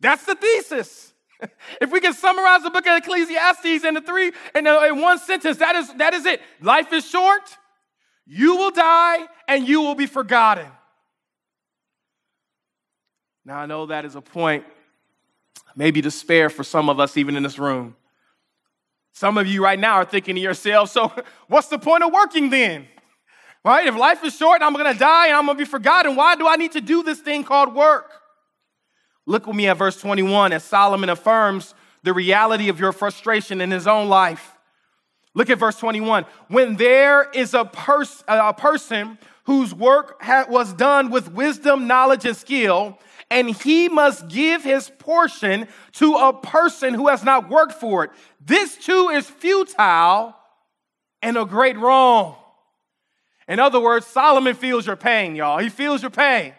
That's 0.00 0.24
the 0.24 0.34
thesis. 0.34 1.07
if 1.80 1.90
we 1.90 2.00
can 2.00 2.12
summarize 2.12 2.62
the 2.62 2.70
book 2.70 2.86
of 2.86 2.98
Ecclesiastes 2.98 3.84
in 3.84 3.94
the 3.94 4.00
three 4.00 4.32
in, 4.54 4.64
the, 4.64 4.86
in 4.86 5.00
one 5.00 5.18
sentence, 5.18 5.58
that 5.58 5.76
is 5.76 5.92
that 5.94 6.14
is 6.14 6.26
it. 6.26 6.40
Life 6.60 6.92
is 6.92 7.08
short, 7.08 7.42
you 8.26 8.56
will 8.56 8.70
die, 8.70 9.26
and 9.46 9.66
you 9.66 9.80
will 9.80 9.94
be 9.94 10.06
forgotten. 10.06 10.66
Now 13.44 13.58
I 13.58 13.66
know 13.66 13.86
that 13.86 14.04
is 14.04 14.14
a 14.14 14.20
point, 14.20 14.64
maybe 15.74 16.00
despair 16.00 16.50
for 16.50 16.64
some 16.64 16.88
of 16.90 17.00
us, 17.00 17.16
even 17.16 17.36
in 17.36 17.42
this 17.42 17.58
room. 17.58 17.96
Some 19.12 19.38
of 19.38 19.46
you 19.46 19.64
right 19.64 19.78
now 19.78 19.94
are 19.94 20.04
thinking 20.04 20.36
to 20.36 20.40
yourself, 20.40 20.90
so 20.90 21.12
what's 21.48 21.68
the 21.68 21.78
point 21.78 22.04
of 22.04 22.12
working 22.12 22.50
then? 22.50 22.86
Right? 23.64 23.86
If 23.86 23.96
life 23.96 24.22
is 24.22 24.36
short, 24.36 24.62
I'm 24.62 24.72
going 24.72 24.92
to 24.92 24.98
die 24.98 25.26
and 25.26 25.36
I'm 25.36 25.46
going 25.46 25.58
to 25.58 25.64
be 25.64 25.68
forgotten. 25.68 26.14
Why 26.14 26.36
do 26.36 26.46
I 26.46 26.56
need 26.56 26.72
to 26.72 26.80
do 26.80 27.02
this 27.02 27.18
thing 27.18 27.42
called 27.42 27.74
work? 27.74 28.17
Look 29.28 29.46
with 29.46 29.56
me 29.56 29.66
at 29.68 29.76
verse 29.76 30.00
21 30.00 30.54
as 30.54 30.64
Solomon 30.64 31.10
affirms 31.10 31.74
the 32.02 32.14
reality 32.14 32.70
of 32.70 32.80
your 32.80 32.92
frustration 32.92 33.60
in 33.60 33.70
his 33.70 33.86
own 33.86 34.08
life. 34.08 34.56
Look 35.34 35.50
at 35.50 35.58
verse 35.58 35.78
21. 35.78 36.24
When 36.48 36.76
there 36.76 37.28
is 37.32 37.52
a, 37.52 37.66
pers- 37.66 38.24
a 38.26 38.54
person 38.54 39.18
whose 39.44 39.74
work 39.74 40.22
ha- 40.22 40.46
was 40.48 40.72
done 40.72 41.10
with 41.10 41.30
wisdom, 41.30 41.86
knowledge, 41.86 42.24
and 42.24 42.34
skill, 42.34 42.98
and 43.30 43.50
he 43.50 43.90
must 43.90 44.28
give 44.28 44.64
his 44.64 44.90
portion 44.98 45.68
to 45.92 46.14
a 46.14 46.32
person 46.32 46.94
who 46.94 47.08
has 47.08 47.22
not 47.22 47.50
worked 47.50 47.74
for 47.74 48.04
it. 48.04 48.10
This 48.40 48.78
too 48.78 49.10
is 49.10 49.28
futile 49.28 50.34
and 51.20 51.36
a 51.36 51.44
great 51.44 51.76
wrong. 51.76 52.34
In 53.46 53.60
other 53.60 53.78
words, 53.78 54.06
Solomon 54.06 54.54
feels 54.54 54.86
your 54.86 54.96
pain, 54.96 55.36
y'all. 55.36 55.58
He 55.58 55.68
feels 55.68 56.00
your 56.00 56.10
pain. 56.10 56.54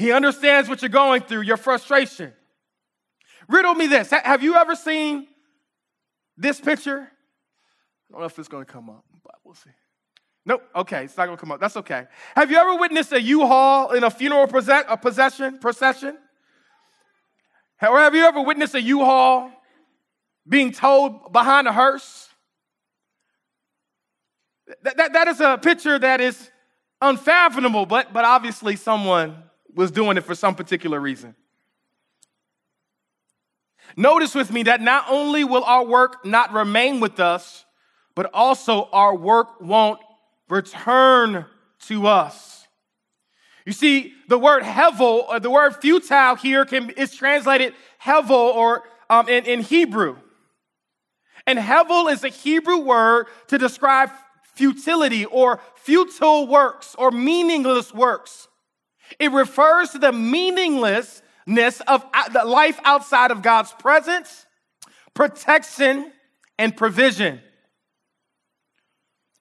He 0.00 0.12
understands 0.12 0.66
what 0.66 0.80
you're 0.80 0.88
going 0.88 1.20
through, 1.20 1.42
your 1.42 1.58
frustration. 1.58 2.32
Riddle 3.48 3.74
me 3.74 3.86
this. 3.86 4.10
Have 4.10 4.42
you 4.42 4.54
ever 4.54 4.74
seen 4.74 5.26
this 6.38 6.58
picture? 6.58 7.00
I 7.00 8.12
don't 8.12 8.20
know 8.20 8.26
if 8.26 8.38
it's 8.38 8.48
going 8.48 8.64
to 8.64 8.72
come 8.72 8.88
up, 8.88 9.04
but 9.22 9.34
we'll 9.44 9.54
see. 9.54 9.68
Nope. 10.46 10.62
Okay, 10.74 11.04
it's 11.04 11.18
not 11.18 11.26
gonna 11.26 11.36
come 11.36 11.52
up. 11.52 11.60
That's 11.60 11.76
okay. 11.76 12.06
Have 12.34 12.50
you 12.50 12.56
ever 12.56 12.76
witnessed 12.76 13.12
a 13.12 13.20
U-Haul 13.20 13.92
in 13.92 14.02
a 14.02 14.10
funeral 14.10 14.46
procession, 14.46 14.86
a 14.88 14.96
possession 14.96 15.58
procession? 15.58 16.16
Or 17.82 17.98
have 17.98 18.14
you 18.14 18.24
ever 18.24 18.40
witnessed 18.40 18.74
a 18.74 18.80
U-Haul 18.80 19.52
being 20.48 20.72
towed 20.72 21.30
behind 21.30 21.68
a 21.68 21.74
hearse? 21.74 22.30
That, 24.82 24.96
that, 24.96 25.12
that 25.12 25.28
is 25.28 25.40
a 25.42 25.58
picture 25.58 25.98
that 25.98 26.22
is 26.22 26.50
unfathomable, 27.02 27.84
but, 27.84 28.14
but 28.14 28.24
obviously 28.24 28.76
someone 28.76 29.49
was 29.74 29.90
doing 29.90 30.16
it 30.16 30.24
for 30.24 30.34
some 30.34 30.54
particular 30.54 31.00
reason. 31.00 31.34
Notice 33.96 34.34
with 34.34 34.52
me 34.52 34.64
that 34.64 34.80
not 34.80 35.06
only 35.08 35.44
will 35.44 35.64
our 35.64 35.84
work 35.84 36.24
not 36.24 36.52
remain 36.52 37.00
with 37.00 37.18
us, 37.18 37.64
but 38.14 38.30
also 38.32 38.88
our 38.92 39.14
work 39.14 39.60
won't 39.60 40.00
return 40.48 41.46
to 41.86 42.06
us. 42.06 42.66
You 43.66 43.72
see, 43.72 44.14
the 44.28 44.38
word 44.38 44.62
hevel, 44.62 45.28
or 45.28 45.40
the 45.40 45.50
word 45.50 45.76
futile 45.76 46.34
here 46.36 46.64
can, 46.64 46.90
is 46.90 47.14
translated 47.14 47.74
hevel 48.02 48.30
or 48.30 48.84
um, 49.08 49.28
in, 49.28 49.44
in 49.44 49.60
Hebrew. 49.60 50.16
And 51.46 51.58
hevel 51.58 52.12
is 52.12 52.24
a 52.24 52.28
Hebrew 52.28 52.78
word 52.78 53.26
to 53.48 53.58
describe 53.58 54.10
futility 54.54 55.24
or 55.24 55.60
futile 55.76 56.46
works 56.46 56.94
or 56.98 57.10
meaningless 57.10 57.94
works. 57.94 58.48
It 59.18 59.32
refers 59.32 59.90
to 59.90 59.98
the 59.98 60.12
meaninglessness 60.12 61.80
of 61.86 62.04
life 62.44 62.78
outside 62.84 63.30
of 63.30 63.42
God's 63.42 63.72
presence, 63.72 64.46
protection, 65.14 66.12
and 66.58 66.76
provision. 66.76 67.40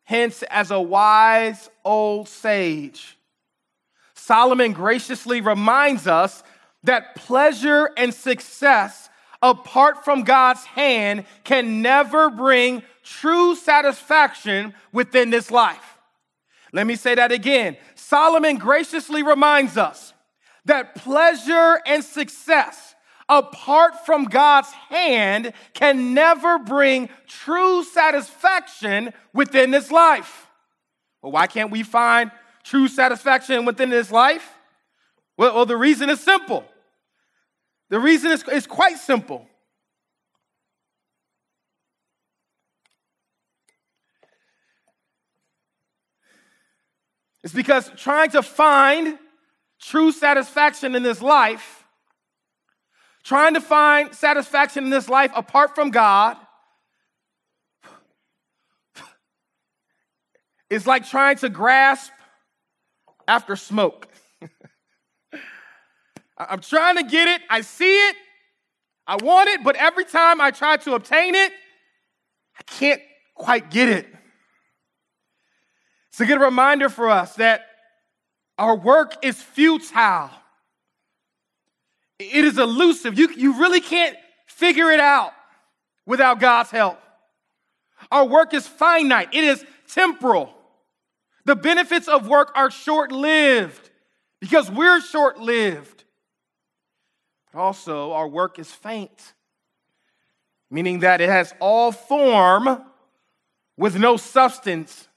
Hence, 0.03 0.43
as 0.49 0.71
a 0.71 0.82
wise 0.82 1.69
old 1.86 2.27
sage, 2.27 3.17
Solomon 4.15 4.73
graciously 4.73 5.41
reminds 5.41 6.08
us 6.08 6.43
that 6.84 7.15
pleasure 7.15 7.91
and 7.95 8.13
success 8.13 9.10
apart 9.41 10.03
from 10.03 10.23
God's 10.23 10.63
hand 10.65 11.25
can 11.43 11.82
never 11.82 12.29
bring 12.29 12.84
true 13.03 13.55
satisfaction 13.55 14.73
within 14.91 15.29
this 15.29 15.51
life. 15.51 15.97
Let 16.71 16.86
me 16.86 16.95
say 16.95 17.15
that 17.15 17.32
again. 17.32 17.77
Solomon 18.10 18.58
graciously 18.58 19.22
reminds 19.22 19.78
us 19.78 20.15
that 20.65 20.95
pleasure 20.95 21.80
and 21.86 22.04
success 22.04 22.95
apart 23.30 24.04
from 24.04 24.24
God's 24.24 24.72
hand 24.72 25.54
can 25.76 26.15
never 26.15 26.58
bring 26.58 27.10
true 27.28 27.84
satisfaction 27.84 29.13
within 29.32 29.69
this 29.69 29.91
life. 29.91 30.48
Well, 31.22 31.32
why 31.32 31.45
can't 31.45 31.69
we 31.69 31.84
find 31.84 32.32
true 32.63 32.88
satisfaction 32.88 33.63
within 33.63 33.91
this 33.91 34.10
life? 34.10 34.56
Well, 35.38 35.54
well 35.54 35.65
the 35.67 35.78
reason 35.78 36.10
is 36.10 36.19
simple. 36.19 36.65
The 37.89 38.00
reason 38.00 38.32
is, 38.32 38.43
is 38.48 38.65
quite 38.65 38.98
simple. 38.98 39.48
It's 47.43 47.54
because 47.54 47.89
trying 47.95 48.32
to 48.32 48.41
find 48.41 49.17
true 49.82 50.12
satisfaction 50.12 50.95
in 50.95 51.04
this 51.04 51.21
life 51.21 51.80
trying 53.23 53.54
to 53.54 53.62
find 53.62 54.13
satisfaction 54.15 54.86
in 54.86 54.89
this 54.89 55.08
life 55.08 55.32
apart 55.36 55.75
from 55.75 55.91
God 55.91 56.36
is 60.69 60.88
like 60.88 61.08
trying 61.08 61.38
to 61.38 61.49
grasp 61.49 62.12
after 63.28 63.56
smoke. 63.56 64.08
I'm 66.38 66.62
trying 66.62 66.97
to 66.97 67.04
get 67.04 67.28
it, 67.28 67.41
I 67.49 67.62
see 67.62 68.10
it, 68.10 68.15
I 69.06 69.17
want 69.17 69.49
it, 69.49 69.63
but 69.63 69.75
every 69.75 70.06
time 70.06 70.41
I 70.41 70.52
try 70.52 70.78
to 70.78 70.93
obtain 70.93 71.36
it, 71.36 71.52
I 72.58 72.63
can't 72.65 73.02
quite 73.36 73.69
get 73.69 73.89
it. 73.89 74.08
It's 76.10 76.19
a 76.19 76.26
good 76.26 76.41
reminder 76.41 76.89
for 76.89 77.10
us 77.10 77.36
that 77.36 77.65
our 78.58 78.76
work 78.76 79.15
is 79.24 79.41
futile. 79.41 80.30
It 82.19 82.43
is 82.43 82.58
elusive. 82.58 83.17
You, 83.17 83.30
you 83.36 83.60
really 83.60 83.82
can't 83.82 84.17
figure 84.45 84.91
it 84.91 85.00
out 85.00 85.34
without 86.06 86.39
God's 86.39 86.72
help. 86.72 87.00
Our 88.12 88.26
work 88.26 88.54
is 88.54 88.67
finite, 88.67 89.30
it 89.34 89.43
is 89.43 89.63
temporal. 89.88 90.54
The 91.45 91.56
benefits 91.56 92.08
of 92.08 92.28
work 92.28 92.52
are 92.56 92.69
short 92.69 93.12
lived 93.12 93.89
because 94.39 94.69
we're 94.69 95.02
short 95.02 95.39
lived. 95.39 96.04
But 97.52 97.60
also, 97.60 98.12
our 98.12 98.28
work 98.28 98.60
is 98.60 98.72
faint, 98.72 99.34
meaning 100.69 101.00
that 101.00 101.22
it 101.22 101.30
has 101.30 101.54
all 101.60 101.91
form 101.91 102.84
with 103.78 103.98
no 103.98 104.17
substance, 104.17 105.08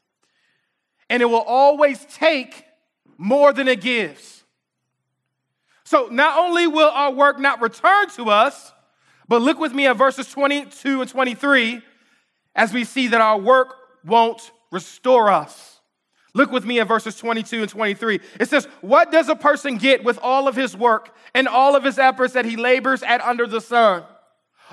and 1.13 1.21
it 1.21 1.27
will 1.27 1.43
always 1.43 2.07
take 2.07 2.65
more 3.19 3.53
than 3.53 3.69
it 3.69 3.83
gives. 3.83 4.45
So 5.85 6.09
not 6.11 6.39
only 6.39 6.67
will 6.67 6.89
our 6.89 7.13
work 7.13 7.39
not 7.39 7.61
return 7.61 8.09
to 8.17 8.31
us, 8.31 8.73
but 9.29 9.43
look 9.43 9.59
with 9.59 9.75
me 9.75 9.87
at 9.87 9.99
verses 9.99 10.31
22 10.31 11.03
and 11.03 11.11
23 11.11 11.83
as 12.55 12.73
we 12.73 12.85
see 12.85 13.09
that 13.09 13.21
our 13.21 13.39
work 13.39 13.75
won't 14.07 14.53
restore 14.71 15.31
us. 15.31 15.81
Look 16.33 16.51
with 16.51 16.65
me 16.65 16.81
at 16.81 16.89
verses 16.89 17.19
22 17.19 17.61
and 17.61 17.69
23. 17.69 18.21
It 18.41 18.49
says, 18.49 18.67
What 18.81 19.13
does 19.13 19.29
a 19.29 19.37
person 19.37 19.77
get 19.77 20.05
with 20.05 20.19
all 20.23 20.49
of 20.49 20.57
his 20.57 20.75
work 20.75 21.15
and 21.35 21.47
all 21.47 21.77
of 21.77 21.85
his 21.85 21.99
efforts 21.99 22.33
that 22.33 22.47
he 22.47 22.57
labors 22.57 23.03
at 23.03 23.21
under 23.21 23.47
the 23.47 23.61
sun? 23.61 24.05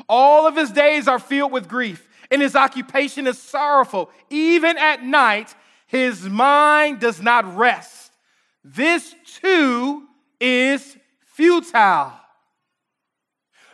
All 0.07 0.47
of 0.47 0.55
his 0.55 0.71
days 0.71 1.09
are 1.09 1.19
filled 1.19 1.51
with 1.51 1.67
grief, 1.67 2.07
and 2.31 2.41
his 2.41 2.55
occupation 2.55 3.27
is 3.27 3.37
sorrowful. 3.37 4.09
Even 4.29 4.77
at 4.77 5.03
night, 5.03 5.53
his 5.89 6.21
mind 6.29 6.99
does 6.99 7.19
not 7.19 7.57
rest. 7.57 8.11
This 8.63 9.15
too 9.41 10.05
is 10.39 10.95
futile. 11.33 12.13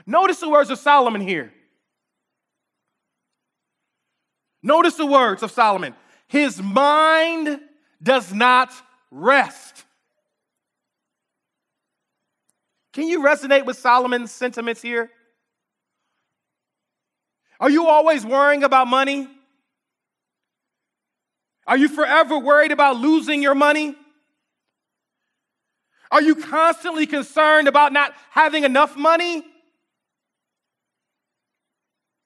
Notice 0.06 0.40
the 0.40 0.50
words 0.50 0.70
of 0.70 0.80
Solomon 0.80 1.20
here. 1.20 1.52
Notice 4.64 4.96
the 4.96 5.06
words 5.06 5.44
of 5.44 5.52
Solomon. 5.52 5.94
His 6.30 6.62
mind 6.62 7.60
does 8.02 8.34
not 8.34 8.72
rest. 9.12 9.84
Can 12.94 13.10
you 13.10 13.24
resonate 13.24 13.66
with 13.66 13.76
Solomon's 13.76 14.32
sentiments 14.32 14.82
here? 14.82 15.12
Are 17.60 17.70
you 17.70 17.88
always 17.88 18.26
worrying 18.26 18.64
about 18.64 18.88
money? 18.88 19.28
Are 21.68 21.78
you 21.78 21.88
forever 21.88 22.38
worried 22.38 22.72
about 22.72 22.98
losing 22.98 23.42
your 23.42 23.56
money? 23.56 23.96
Are 26.12 26.22
you 26.22 26.36
constantly 26.36 27.08
concerned 27.08 27.68
about 27.68 27.92
not 27.92 28.14
having 28.30 28.64
enough 28.64 28.96
money? 28.96 29.44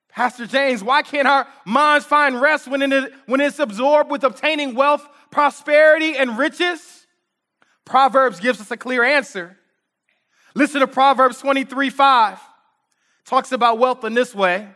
Pastor 0.10 0.45
James, 0.45 0.84
why 0.84 1.02
can't 1.02 1.28
our 1.28 1.47
minds 1.65 2.06
find 2.06 2.41
rest 2.41 2.67
when, 2.67 2.82
it, 2.82 3.13
when 3.25 3.39
it's 3.39 3.60
absorbed 3.60 4.12
with 4.12 4.23
obtaining 4.23 4.75
wealth, 4.75 5.08
prosperity, 5.32 6.17
and 6.17 6.38
riches? 6.38 7.08
Proverbs 7.86 8.39
gives 8.39 8.60
us 8.60 8.69
a 8.69 8.78
clear 8.78 9.04
answer. 9.04 9.58
Listen 10.56 10.82
to 10.82 10.88
Proverbs 10.88 11.39
23 11.39 11.89
5. 11.89 12.39
Talks 13.23 13.52
about 13.52 13.78
wealth 13.78 14.04
in 14.04 14.13
this 14.13 14.36
way. 14.36 14.67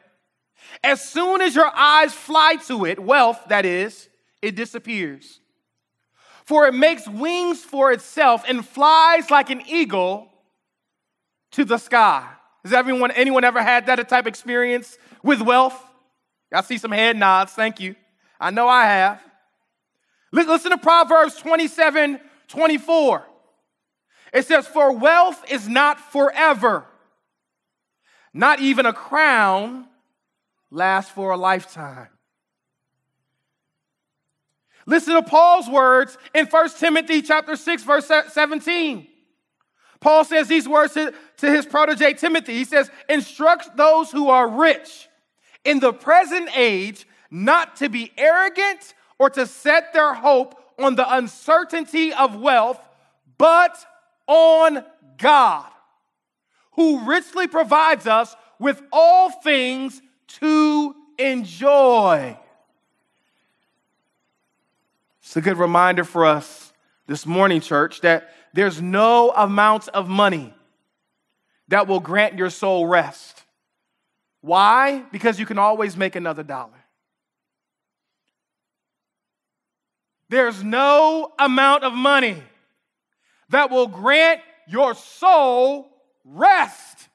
As 0.84 1.04
soon 1.04 1.42
as 1.42 1.56
your 1.56 1.70
eyes 1.76 2.14
fly 2.14 2.56
to 2.68 2.86
it, 2.86 3.00
wealth, 3.00 3.40
that 3.50 3.66
is, 3.66 4.08
it 4.44 4.56
disappears. 4.56 5.40
For 6.44 6.68
it 6.68 6.74
makes 6.74 7.08
wings 7.08 7.64
for 7.64 7.94
itself 7.94 8.44
and 8.48 8.66
flies 8.66 9.32
like 9.32 9.50
an 9.50 9.64
eagle 9.66 10.28
to 11.52 11.64
the 11.64 11.78
sky. 11.78 12.28
Has 12.64 12.74
everyone, 12.74 13.12
anyone 13.12 13.46
ever 13.46 13.64
had 13.64 13.86
that 13.86 13.98
type 14.10 14.26
of 14.26 14.28
experience 14.28 14.98
with 15.24 15.42
wealth? 15.42 15.82
I 16.54 16.62
see 16.62 16.78
some 16.78 16.92
head 16.92 17.16
nods. 17.16 17.54
Thank 17.54 17.80
you. 17.80 17.96
I 18.40 18.52
know 18.52 18.68
I 18.68 18.86
have. 18.86 19.22
Listen 20.34 20.72
to 20.72 20.78
Proverbs 20.78 21.36
27 21.38 22.20
24. 22.50 23.26
It 24.34 24.46
says, 24.46 24.68
For 24.68 24.92
wealth 24.92 25.44
is 25.50 25.70
not 25.70 26.00
forever, 26.12 26.86
not 28.34 28.60
even 28.60 28.86
a 28.86 28.94
crown 28.94 29.88
lasts 30.70 31.12
for 31.12 31.32
a 31.32 31.38
lifetime. 31.38 32.10
Listen 34.86 35.14
to 35.16 35.24
Paul's 35.24 35.70
words 35.70 36.18
in 36.34 36.46
1 36.46 36.70
Timothy 36.72 37.22
chapter 37.22 37.56
6 37.56 37.84
verse 37.84 38.12
17. 38.30 39.08
Paul 40.00 40.26
says 40.26 40.48
these 40.48 40.68
words 40.68 40.94
to, 40.96 41.14
to 41.38 41.50
his 41.50 41.66
protege 41.66 42.14
Timothy. 42.14 42.56
He 42.56 42.66
says, 42.66 42.92
"Instruct 43.08 43.78
those 43.78 44.12
who 44.12 44.30
are 44.30 44.48
rich 44.48 45.08
in 45.64 45.80
the 45.80 45.94
present 45.94 46.50
age 46.58 47.08
not 47.32 47.78
to 47.78 47.90
be 47.90 48.12
arrogant 48.18 48.94
or 49.18 49.30
to 49.30 49.46
set 49.46 49.94
their 49.94 50.14
hope 50.14 50.60
on 50.78 50.96
the 50.96 51.16
uncertainty 51.16 52.14
of 52.14 52.36
wealth, 52.36 52.80
but 53.38 53.78
on 54.28 54.84
God, 55.18 55.70
who 56.74 57.06
richly 57.06 57.48
provides 57.48 58.08
us 58.08 58.36
with 58.60 58.82
all 58.92 59.30
things 59.30 60.02
to 60.28 60.96
enjoy. 61.18 62.38
It's 65.24 65.38
a 65.38 65.42
good 65.42 65.58
reminder 65.58 66.04
for 66.04 66.26
us 66.26 66.74
this 67.08 67.26
morning, 67.26 67.62
church, 67.62 68.02
that 68.02 68.30
there's 68.54 68.82
no 68.82 69.32
amount 69.32 69.88
of 69.90 70.10
money 70.10 70.54
that 71.70 71.88
will 71.88 72.02
grant 72.02 72.38
your 72.38 72.50
soul 72.50 72.88
rest. 72.88 73.42
Why? 74.42 75.06
Because 75.14 75.40
you 75.40 75.46
can 75.46 75.58
always 75.58 75.96
make 75.96 76.18
another 76.18 76.44
dollar. 76.44 76.72
There's 80.28 80.62
no 80.62 81.32
amount 81.40 81.84
of 81.84 81.94
money 81.94 82.44
that 83.50 83.72
will 83.72 83.88
grant 83.88 84.42
your 84.68 84.94
soul 84.94 85.88
rest. 86.26 87.08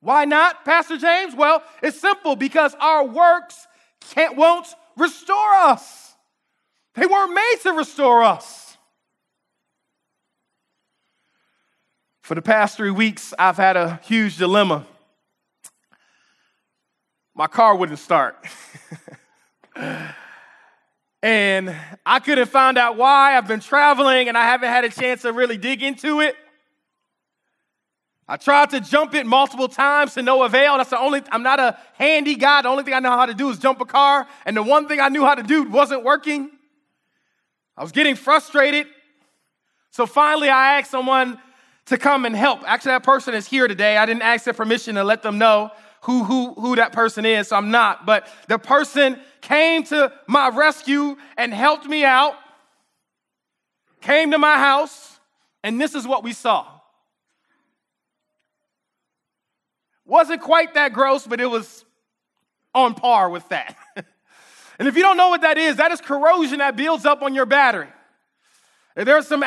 Why 0.00 0.26
not, 0.26 0.64
Pastor 0.64 0.96
James? 0.96 1.34
Well, 1.34 1.64
it's 1.82 1.98
simple 1.98 2.36
because 2.36 2.74
our 2.78 3.04
works 3.04 3.66
can't, 4.10 4.36
won't 4.36 4.68
restore 4.96 5.54
us. 5.54 6.07
They 6.98 7.06
weren't 7.06 7.32
made 7.32 7.56
to 7.62 7.72
restore 7.74 8.24
us. 8.24 8.76
For 12.22 12.34
the 12.34 12.42
past 12.42 12.76
three 12.76 12.90
weeks, 12.90 13.32
I've 13.38 13.56
had 13.56 13.76
a 13.76 14.00
huge 14.02 14.36
dilemma. 14.36 14.84
My 17.36 17.46
car 17.46 17.76
wouldn't 17.76 18.00
start. 18.00 18.44
and 21.22 21.74
I 22.04 22.18
couldn't 22.18 22.48
find 22.48 22.76
out 22.76 22.96
why. 22.96 23.36
I've 23.36 23.46
been 23.46 23.60
traveling 23.60 24.28
and 24.28 24.36
I 24.36 24.44
haven't 24.44 24.68
had 24.68 24.84
a 24.84 24.90
chance 24.90 25.22
to 25.22 25.32
really 25.32 25.56
dig 25.56 25.84
into 25.84 26.18
it. 26.20 26.34
I 28.26 28.38
tried 28.38 28.70
to 28.70 28.80
jump 28.80 29.14
it 29.14 29.24
multiple 29.24 29.68
times 29.68 30.14
to 30.14 30.22
no 30.22 30.42
avail. 30.42 30.78
That's 30.78 30.90
the 30.90 30.98
only, 30.98 31.22
I'm 31.30 31.44
not 31.44 31.60
a 31.60 31.78
handy 31.94 32.34
guy. 32.34 32.62
The 32.62 32.68
only 32.68 32.82
thing 32.82 32.92
I 32.92 32.98
know 32.98 33.12
how 33.12 33.26
to 33.26 33.34
do 33.34 33.50
is 33.50 33.58
jump 33.58 33.80
a 33.80 33.86
car. 33.86 34.26
And 34.44 34.56
the 34.56 34.64
one 34.64 34.88
thing 34.88 34.98
I 34.98 35.08
knew 35.08 35.24
how 35.24 35.36
to 35.36 35.44
do 35.44 35.62
wasn't 35.62 36.02
working. 36.02 36.50
I 37.78 37.82
was 37.82 37.92
getting 37.92 38.16
frustrated. 38.16 38.88
So 39.92 40.04
finally, 40.04 40.48
I 40.48 40.78
asked 40.78 40.90
someone 40.90 41.38
to 41.86 41.96
come 41.96 42.24
and 42.24 42.34
help. 42.34 42.62
Actually, 42.66 42.90
that 42.90 43.04
person 43.04 43.34
is 43.34 43.46
here 43.46 43.68
today. 43.68 43.96
I 43.96 44.04
didn't 44.04 44.22
ask 44.22 44.44
their 44.44 44.52
permission 44.52 44.96
to 44.96 45.04
let 45.04 45.22
them 45.22 45.38
know 45.38 45.70
who, 46.02 46.24
who, 46.24 46.54
who 46.54 46.76
that 46.76 46.92
person 46.92 47.24
is, 47.24 47.48
so 47.48 47.56
I'm 47.56 47.70
not. 47.70 48.04
But 48.04 48.26
the 48.48 48.58
person 48.58 49.20
came 49.40 49.84
to 49.84 50.12
my 50.26 50.48
rescue 50.48 51.16
and 51.36 51.54
helped 51.54 51.86
me 51.86 52.04
out, 52.04 52.34
came 54.00 54.32
to 54.32 54.38
my 54.38 54.56
house, 54.58 55.20
and 55.62 55.80
this 55.80 55.94
is 55.94 56.06
what 56.06 56.24
we 56.24 56.32
saw. 56.32 56.66
Wasn't 60.04 60.40
quite 60.40 60.74
that 60.74 60.92
gross, 60.92 61.26
but 61.26 61.40
it 61.40 61.46
was 61.46 61.84
on 62.74 62.94
par 62.94 63.30
with 63.30 63.48
that. 63.50 63.76
and 64.78 64.86
if 64.86 64.96
you 64.96 65.02
don't 65.02 65.16
know 65.16 65.28
what 65.28 65.40
that 65.40 65.58
is, 65.58 65.76
that 65.76 65.90
is 65.90 66.00
corrosion 66.00 66.58
that 66.58 66.76
builds 66.76 67.04
up 67.04 67.22
on 67.22 67.34
your 67.34 67.46
battery. 67.46 67.88
There's, 68.94 69.28
some, 69.28 69.44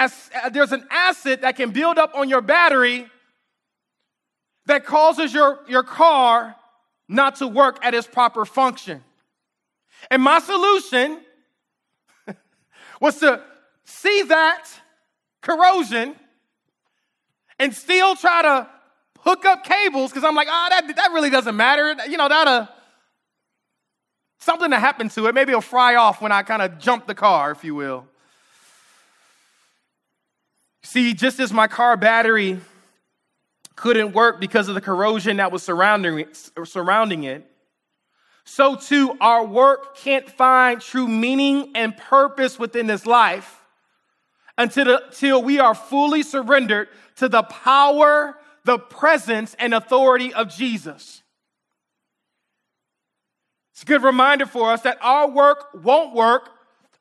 there's 0.51 0.71
an 0.71 0.85
acid 0.89 1.41
that 1.41 1.57
can 1.57 1.71
build 1.71 1.97
up 1.97 2.15
on 2.15 2.29
your 2.29 2.41
battery 2.41 3.07
that 4.65 4.85
causes 4.85 5.33
your, 5.33 5.59
your 5.67 5.83
car 5.83 6.55
not 7.07 7.37
to 7.37 7.47
work 7.47 7.77
at 7.83 7.93
its 7.93 8.07
proper 8.07 8.45
function. 8.45 9.03
And 10.09 10.21
my 10.21 10.39
solution 10.39 11.19
was 13.01 13.19
to 13.19 13.41
see 13.83 14.23
that 14.23 14.67
corrosion 15.41 16.15
and 17.59 17.75
still 17.75 18.15
try 18.15 18.41
to 18.41 18.69
hook 19.19 19.45
up 19.45 19.63
cables 19.63 20.11
because 20.11 20.23
I'm 20.23 20.35
like, 20.35 20.47
ah, 20.49 20.69
oh, 20.71 20.81
that, 20.81 20.95
that 20.95 21.11
really 21.11 21.29
doesn't 21.29 21.55
matter. 21.55 21.95
You 22.09 22.17
know, 22.17 22.29
that 22.29 22.47
uh, 22.47 22.67
something 24.41 24.71
to 24.71 24.79
happen 24.79 25.09
to 25.09 25.27
it. 25.27 25.35
Maybe 25.35 25.51
it'll 25.51 25.61
fry 25.61 25.95
off 25.95 26.21
when 26.21 26.31
I 26.31 26.43
kind 26.43 26.61
of 26.61 26.77
jump 26.77 27.07
the 27.07 27.15
car, 27.15 27.51
if 27.51 27.63
you 27.63 27.73
will. 27.73 28.05
See, 30.83 31.13
just 31.13 31.39
as 31.39 31.53
my 31.53 31.67
car 31.67 31.95
battery 31.95 32.59
couldn't 33.75 34.13
work 34.13 34.39
because 34.39 34.67
of 34.67 34.75
the 34.75 34.81
corrosion 34.81 35.37
that 35.37 35.51
was 35.51 35.63
surrounding 35.63 36.19
it, 36.19 36.51
surrounding 36.65 37.23
it, 37.23 37.45
so 38.43 38.75
too 38.75 39.15
our 39.21 39.45
work 39.45 39.95
can't 39.95 40.29
find 40.29 40.81
true 40.81 41.07
meaning 41.07 41.71
and 41.75 41.95
purpose 41.95 42.59
within 42.59 42.87
this 42.87 43.05
life 43.05 43.63
until, 44.57 44.97
until 44.97 45.41
we 45.41 45.59
are 45.59 45.75
fully 45.75 46.23
surrendered 46.23 46.89
to 47.17 47.29
the 47.29 47.43
power 47.43 48.35
the 48.63 48.77
presence 48.77 49.55
and 49.59 49.73
authority 49.73 50.33
of 50.33 50.49
Jesus. 50.49 51.23
It's 53.81 53.89
a 53.89 53.93
good 53.93 54.03
reminder 54.03 54.45
for 54.45 54.69
us 54.69 54.81
that 54.81 54.99
our 55.01 55.27
work 55.27 55.69
won't 55.73 56.13
work 56.13 56.51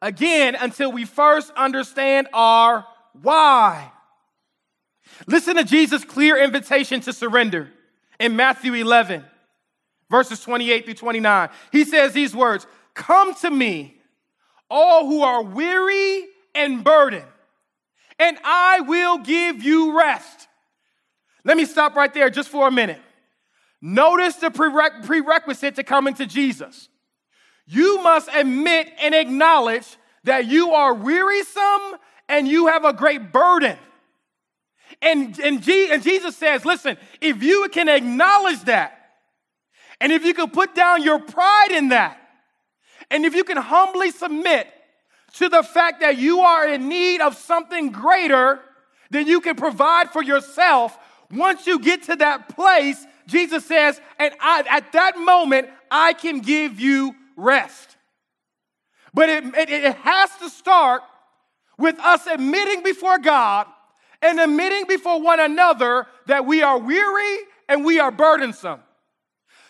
again 0.01 0.55
until 0.59 0.91
we 0.91 1.05
first 1.05 1.53
understand 1.55 2.27
our 2.33 2.87
why. 3.21 3.93
Listen 5.27 5.57
to 5.57 5.65
Jesus' 5.65 6.07
clear 6.07 6.43
invitation 6.43 7.03
to 7.03 7.13
surrender 7.13 7.71
in 8.19 8.35
Matthew 8.35 8.73
11, 8.73 9.27
verses 10.09 10.41
28 10.41 10.87
through 10.87 10.95
29. 10.95 11.51
He 11.71 11.85
says 11.85 12.15
these 12.15 12.35
words 12.35 12.67
Come 12.95 13.35
to 13.43 13.51
me, 13.51 14.01
all 14.71 15.07
who 15.07 15.21
are 15.21 15.43
weary 15.43 16.25
and 16.55 16.83
burdened, 16.83 17.27
and 18.19 18.39
I 18.43 18.81
will 18.81 19.19
give 19.19 19.63
you 19.63 19.99
rest. 19.99 20.49
Let 21.45 21.59
me 21.59 21.67
stop 21.67 21.95
right 21.95 22.15
there 22.15 22.31
just 22.31 22.49
for 22.49 22.67
a 22.67 22.73
minute. 22.73 23.03
Notice 23.83 24.37
the 24.37 24.51
prerequisite 24.51 25.77
to 25.77 25.85
coming 25.85 26.15
to 26.15 26.27
Jesus. 26.27 26.89
You 27.67 28.03
must 28.03 28.29
admit 28.35 28.93
and 29.01 29.15
acknowledge 29.15 29.87
that 30.25 30.47
you 30.47 30.73
are 30.73 30.93
wearisome 30.93 31.99
and 32.29 32.47
you 32.47 32.67
have 32.67 32.85
a 32.85 32.93
great 32.93 33.33
burden. 33.33 33.79
And, 35.01 35.39
and, 35.41 35.63
G, 35.63 35.91
and 35.91 36.03
Jesus 36.03 36.37
says, 36.37 36.65
listen, 36.65 36.97
if 37.21 37.43
you 37.43 37.69
can 37.73 37.89
acknowledge 37.89 38.61
that, 38.63 38.97
and 40.01 40.13
if 40.13 40.25
you 40.25 40.35
can 40.35 40.51
put 40.51 40.75
down 40.75 41.03
your 41.03 41.21
pride 41.21 41.71
in 41.71 41.89
that, 41.89 42.19
and 43.11 43.25
if 43.25 43.35
you 43.35 43.45
can 43.45 43.57
humbly 43.57 44.11
submit 44.11 44.67
to 45.35 45.49
the 45.49 45.63
fact 45.63 46.01
that 46.01 46.19
you 46.19 46.41
are 46.41 46.67
in 46.67 46.89
need 46.89 47.21
of 47.21 47.37
something 47.37 47.91
greater 47.93 48.61
than 49.11 49.27
you 49.27 49.41
can 49.41 49.57
provide 49.57 50.11
for 50.11 50.23
yourself, 50.23 50.99
once 51.31 51.67
you 51.67 51.79
get 51.79 52.05
to 52.05 52.17
that 52.17 52.49
place, 52.49 53.05
Jesus 53.31 53.65
says, 53.65 54.01
and 54.19 54.35
I, 54.41 54.65
at 54.69 54.93
that 54.93 55.17
moment, 55.17 55.69
I 55.91 56.13
can 56.13 56.41
give 56.41 56.81
you 56.81 57.15
rest. 57.37 57.97
But 59.15 59.29
it, 59.29 59.45
it, 59.45 59.71
it 59.71 59.97
has 59.97 60.31
to 60.39 60.51
start 60.51 61.03
with 61.79 61.99
us 62.01 62.27
admitting 62.27 62.83
before 62.83 63.19
God 63.19 63.67
and 64.21 64.39
admitting 64.39 64.85
before 64.87 65.21
one 65.21 65.41
another 65.41 66.07
that 66.27 66.45
we 66.45 66.63
are 66.63 66.79
weary 66.79 67.39
and 67.69 67.85
we 67.85 68.01
are 68.01 68.11
burdensome. 68.11 68.81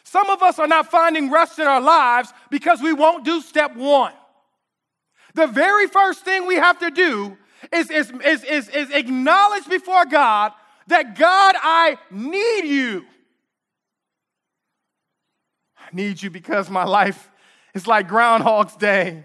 Some 0.04 0.28
of 0.30 0.42
us 0.42 0.58
are 0.58 0.66
not 0.66 0.90
finding 0.90 1.30
rest 1.30 1.58
in 1.58 1.66
our 1.66 1.80
lives 1.80 2.32
because 2.50 2.80
we 2.80 2.92
won't 2.92 3.24
do 3.24 3.40
step 3.40 3.76
one. 3.76 4.12
The 5.34 5.46
very 5.46 5.86
first 5.86 6.24
thing 6.24 6.46
we 6.46 6.56
have 6.56 6.78
to 6.80 6.90
do 6.90 7.36
is, 7.72 7.90
is, 7.90 8.10
is, 8.24 8.42
is, 8.42 8.68
is 8.70 8.90
acknowledge 8.90 9.66
before 9.68 10.06
God 10.06 10.52
that 10.88 11.16
God, 11.16 11.54
I 11.62 11.98
need 12.10 12.64
you. 12.64 13.04
I 15.90 15.96
need 15.96 16.22
you 16.22 16.30
because 16.30 16.70
my 16.70 16.84
life 16.84 17.30
is 17.74 17.86
like 17.86 18.08
Groundhog's 18.08 18.76
Day. 18.76 19.24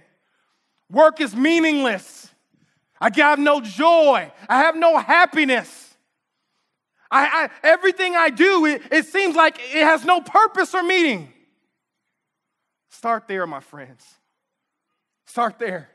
Work 0.89 1.21
is 1.21 1.35
meaningless. 1.35 2.29
I 2.99 3.09
have 3.15 3.39
no 3.39 3.61
joy. 3.61 4.31
I 4.47 4.57
have 4.59 4.75
no 4.75 4.97
happiness. 4.97 5.95
I, 7.11 7.49
I 7.63 7.67
everything 7.67 8.15
I 8.15 8.29
do, 8.29 8.65
it, 8.65 8.81
it 8.91 9.05
seems 9.05 9.35
like 9.35 9.59
it 9.59 9.83
has 9.83 10.05
no 10.05 10.21
purpose 10.21 10.73
or 10.73 10.83
meaning. 10.83 11.31
Start 12.89 13.27
there, 13.27 13.45
my 13.45 13.59
friends. 13.59 14.03
Start 15.25 15.59
there. 15.59 15.89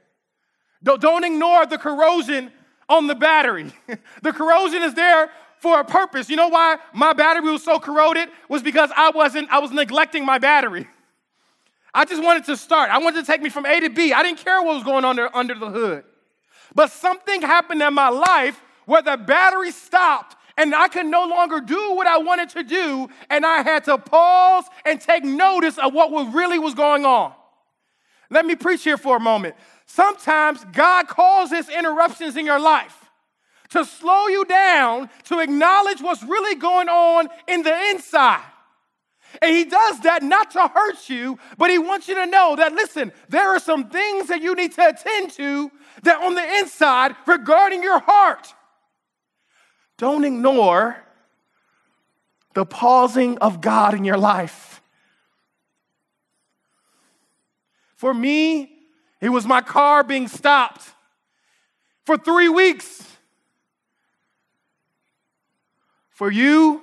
Don't, 0.82 1.00
don't 1.00 1.24
ignore 1.24 1.66
the 1.66 1.78
corrosion 1.78 2.52
on 2.88 3.06
the 3.06 3.14
battery. 3.14 3.72
the 4.22 4.32
corrosion 4.32 4.82
is 4.82 4.94
there 4.94 5.30
for 5.60 5.78
a 5.78 5.84
purpose. 5.84 6.28
You 6.28 6.36
know 6.36 6.48
why 6.48 6.78
my 6.92 7.12
battery 7.12 7.50
was 7.50 7.62
so 7.62 7.78
corroded? 7.78 8.28
Was 8.48 8.62
because 8.62 8.90
I 8.96 9.10
wasn't, 9.10 9.50
I 9.50 9.58
was 9.58 9.70
neglecting 9.70 10.24
my 10.24 10.38
battery. 10.38 10.88
I 11.92 12.04
just 12.04 12.22
wanted 12.22 12.44
to 12.44 12.56
start. 12.56 12.90
I 12.90 12.98
wanted 12.98 13.20
to 13.20 13.26
take 13.26 13.42
me 13.42 13.50
from 13.50 13.66
A 13.66 13.80
to 13.80 13.90
B. 13.90 14.12
I 14.12 14.22
didn't 14.22 14.38
care 14.38 14.62
what 14.62 14.74
was 14.74 14.84
going 14.84 15.04
on 15.04 15.16
there 15.16 15.34
under 15.36 15.54
the 15.54 15.70
hood. 15.70 16.04
But 16.74 16.90
something 16.90 17.42
happened 17.42 17.82
in 17.82 17.94
my 17.94 18.08
life 18.08 18.60
where 18.86 19.02
the 19.02 19.16
battery 19.16 19.70
stopped 19.70 20.36
and 20.56 20.74
I 20.74 20.88
could 20.88 21.06
no 21.06 21.26
longer 21.26 21.60
do 21.60 21.94
what 21.94 22.06
I 22.06 22.18
wanted 22.18 22.50
to 22.50 22.62
do, 22.62 23.08
and 23.30 23.46
I 23.46 23.62
had 23.62 23.84
to 23.84 23.96
pause 23.96 24.64
and 24.84 25.00
take 25.00 25.24
notice 25.24 25.78
of 25.78 25.94
what 25.94 26.10
really 26.34 26.58
was 26.58 26.74
going 26.74 27.06
on. 27.06 27.32
Let 28.28 28.44
me 28.44 28.56
preach 28.56 28.84
here 28.84 28.98
for 28.98 29.16
a 29.16 29.20
moment. 29.20 29.54
Sometimes 29.86 30.64
God 30.72 31.08
causes 31.08 31.70
interruptions 31.70 32.36
in 32.36 32.44
your 32.44 32.60
life 32.60 32.99
to 33.70 33.84
slow 33.84 34.28
you 34.28 34.44
down 34.44 35.08
to 35.24 35.40
acknowledge 35.40 36.00
what's 36.00 36.22
really 36.22 36.56
going 36.56 36.88
on 36.88 37.28
in 37.46 37.62
the 37.62 37.90
inside. 37.90 38.44
And 39.40 39.54
he 39.54 39.64
does 39.64 40.00
that 40.00 40.22
not 40.22 40.50
to 40.52 40.66
hurt 40.66 41.08
you, 41.08 41.38
but 41.56 41.70
he 41.70 41.78
wants 41.78 42.08
you 42.08 42.16
to 42.16 42.26
know 42.26 42.56
that, 42.56 42.72
listen, 42.72 43.12
there 43.28 43.48
are 43.48 43.60
some 43.60 43.88
things 43.88 44.26
that 44.26 44.42
you 44.42 44.54
need 44.54 44.72
to 44.72 44.88
attend 44.88 45.30
to 45.32 45.70
that 46.02 46.20
on 46.20 46.34
the 46.34 46.58
inside 46.58 47.14
regarding 47.26 47.82
your 47.82 48.00
heart. 48.00 48.52
Don't 49.98 50.24
ignore 50.24 50.96
the 52.54 52.66
pausing 52.66 53.38
of 53.38 53.60
God 53.60 53.94
in 53.94 54.04
your 54.04 54.18
life. 54.18 54.82
For 57.94 58.12
me, 58.12 58.72
it 59.20 59.28
was 59.28 59.46
my 59.46 59.60
car 59.60 60.02
being 60.02 60.26
stopped 60.26 60.82
for 62.04 62.16
three 62.16 62.48
weeks. 62.48 63.09
For 66.20 66.30
you, 66.30 66.82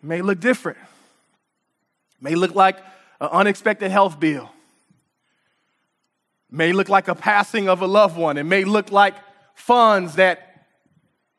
it 0.00 0.04
may 0.06 0.22
look 0.22 0.38
different. 0.38 0.78
May 2.20 2.36
look 2.36 2.54
like 2.54 2.78
an 3.20 3.28
unexpected 3.32 3.90
health 3.90 4.20
bill. 4.20 4.52
May 6.48 6.72
look 6.72 6.88
like 6.88 7.08
a 7.08 7.16
passing 7.16 7.68
of 7.68 7.82
a 7.82 7.88
loved 7.88 8.16
one. 8.16 8.38
It 8.38 8.44
may 8.44 8.62
look 8.62 8.92
like 8.92 9.16
funds 9.56 10.14
that 10.14 10.68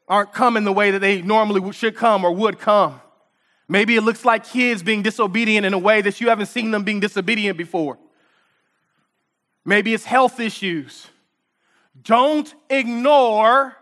aren't 0.06 0.34
coming 0.34 0.66
the 0.66 0.74
way 0.74 0.92
that 0.92 1.00
they 1.00 1.22
normally 1.22 1.72
should 1.72 1.96
come 1.96 2.26
or 2.26 2.34
would 2.34 2.60
come. 2.60 3.00
Maybe 3.70 3.96
it 3.96 4.02
looks 4.02 4.26
like 4.26 4.44
kids 4.44 4.84
being 4.84 5.02
disobedient 5.02 5.66
in 5.66 5.74
a 5.74 5.80
way 5.80 6.02
that 6.02 6.20
you 6.20 6.28
haven't 6.28 6.48
seen 6.48 6.72
them 6.72 6.84
being 6.84 7.00
disobedient 7.00 7.58
before. 7.58 7.98
Maybe 9.64 9.94
it's 9.94 10.04
health 10.04 10.42
issues. 10.42 11.08
Don't 12.02 12.54
ignore 12.70 13.78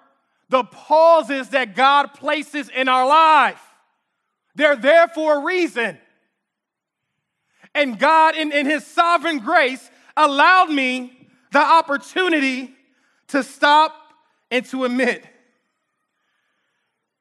the 0.51 0.63
pauses 0.63 1.49
that 1.49 1.75
God 1.75 2.13
places 2.13 2.69
in 2.69 2.87
our 2.87 3.07
life. 3.07 3.61
They're 4.53 4.75
there 4.75 5.07
for 5.07 5.37
a 5.37 5.43
reason. 5.43 5.97
And 7.73 7.97
God, 7.97 8.35
in, 8.35 8.51
in 8.51 8.65
His 8.65 8.85
sovereign 8.85 9.39
grace, 9.39 9.89
allowed 10.15 10.69
me 10.69 11.29
the 11.51 11.59
opportunity 11.59 12.73
to 13.29 13.43
stop 13.43 13.95
and 14.51 14.65
to 14.65 14.83
admit 14.83 15.23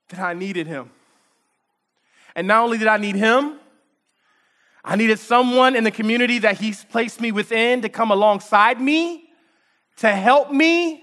that 0.08 0.18
I 0.18 0.34
needed 0.34 0.66
him. 0.66 0.90
And 2.34 2.48
not 2.48 2.64
only 2.64 2.78
did 2.78 2.88
I 2.88 2.96
need 2.96 3.14
him, 3.14 3.58
I 4.84 4.96
needed 4.96 5.20
someone 5.20 5.76
in 5.76 5.84
the 5.84 5.90
community 5.90 6.38
that 6.40 6.58
he's 6.58 6.84
placed 6.84 7.20
me 7.20 7.30
within 7.30 7.82
to 7.82 7.88
come 7.88 8.10
alongside 8.10 8.80
me, 8.80 9.28
to 9.98 10.10
help 10.10 10.50
me, 10.50 11.02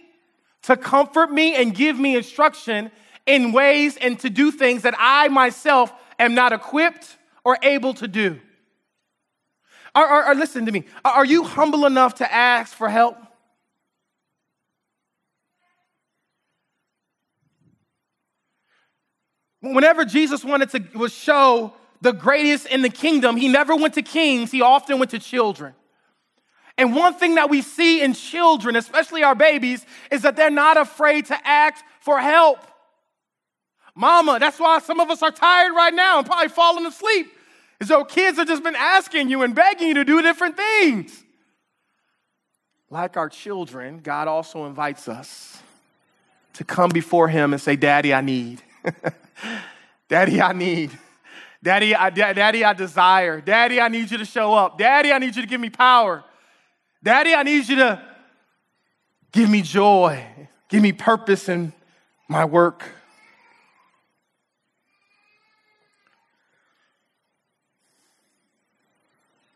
to 0.64 0.78
comfort 0.78 1.32
me, 1.32 1.56
and 1.56 1.74
give 1.74 1.98
me 1.98 2.16
instruction 2.16 2.92
in 3.26 3.52
ways 3.52 3.98
and 3.98 4.20
to 4.20 4.30
do 4.30 4.52
things 4.52 4.84
that 4.84 4.96
I 4.98 5.28
myself 5.28 5.94
am 6.18 6.34
not 6.34 6.54
equipped 6.54 7.18
or 7.44 7.58
able 7.62 7.94
to 7.96 8.08
do. 8.08 8.40
Or, 9.96 10.26
or 10.28 10.36
listen 10.36 10.66
to 10.66 10.72
me, 10.72 10.86
are 11.04 11.26
you 11.26 11.44
humble 11.44 11.86
enough 11.86 12.16
to 12.16 12.32
ask 12.32 12.76
for 12.76 12.88
help? 12.90 13.18
Whenever 19.62 20.06
Jesus 20.06 20.46
wanted 20.46 20.70
to 20.70 21.10
show 21.10 21.74
the 22.02 22.14
greatest 22.14 22.68
in 22.68 22.84
the 22.84 22.90
kingdom, 22.90 23.38
he 23.38 23.48
never 23.48 23.76
went 23.76 23.96
to 23.96 24.04
kings, 24.04 24.52
he 24.52 24.62
often 24.62 25.00
went 25.00 25.12
to 25.12 25.20
children. 25.20 25.74
And 26.78 26.96
one 26.96 27.16
thing 27.16 27.36
that 27.36 27.50
we 27.50 27.62
see 27.62 28.02
in 28.02 28.14
children, 28.14 28.76
especially 28.76 29.24
our 29.24 29.36
babies, 29.36 29.86
is 30.12 30.22
that 30.22 30.36
they're 30.36 30.52
not 30.52 30.78
afraid 30.78 31.26
to 31.28 31.48
ask 31.48 31.84
for 32.02 32.20
help. 32.20 32.60
Mama, 33.96 34.38
that's 34.40 34.60
why 34.60 34.80
some 34.80 35.00
of 35.00 35.10
us 35.10 35.24
are 35.24 35.32
tired 35.32 35.74
right 35.74 35.94
now 35.94 36.20
and 36.20 36.28
probably 36.28 36.50
falling 36.50 36.86
asleep. 36.86 37.32
Is 37.80 37.88
though 37.88 38.04
kids 38.04 38.38
have 38.38 38.48
just 38.48 38.64
been 38.64 38.76
asking 38.76 39.30
you 39.30 39.42
and 39.42 39.56
begging 39.56 39.88
you 39.88 39.94
to 39.96 40.06
do 40.06 40.22
different 40.22 40.56
things. 40.56 41.24
Like 42.90 43.18
our 43.18 43.28
children, 43.28 44.00
God 44.00 44.28
also 44.28 44.66
invites 44.66 45.08
us 45.08 45.62
to 46.54 46.64
come 46.64 46.90
before 46.90 47.28
Him 47.28 47.54
and 47.54 47.62
say, 47.62 47.76
Daddy, 47.76 48.14
I 48.14 48.22
need. 48.22 48.62
Daddy, 50.10 50.42
I 50.42 50.54
need. 50.54 50.92
Daddy 51.62 51.96
I, 51.96 52.10
Daddy, 52.12 52.64
I 52.64 52.74
desire. 52.74 53.42
Daddy, 53.42 53.82
I 53.82 53.90
need 53.90 54.12
you 54.12 54.20
to 54.20 54.26
show 54.26 54.54
up. 54.54 54.78
Daddy, 54.78 55.12
I 55.12 55.18
need 55.18 55.36
you 55.36 55.42
to 55.42 55.48
give 55.48 55.60
me 55.60 55.70
power. 55.70 56.24
Daddy, 57.08 57.34
I 57.34 57.44
need 57.44 57.70
you 57.70 57.78
to 57.78 58.02
give 59.32 59.50
me 59.50 59.62
joy. 59.62 60.28
Give 60.68 60.84
me 60.84 60.92
purpose 60.92 61.48
in 61.48 61.72
my 62.28 62.44
work. 62.44 62.84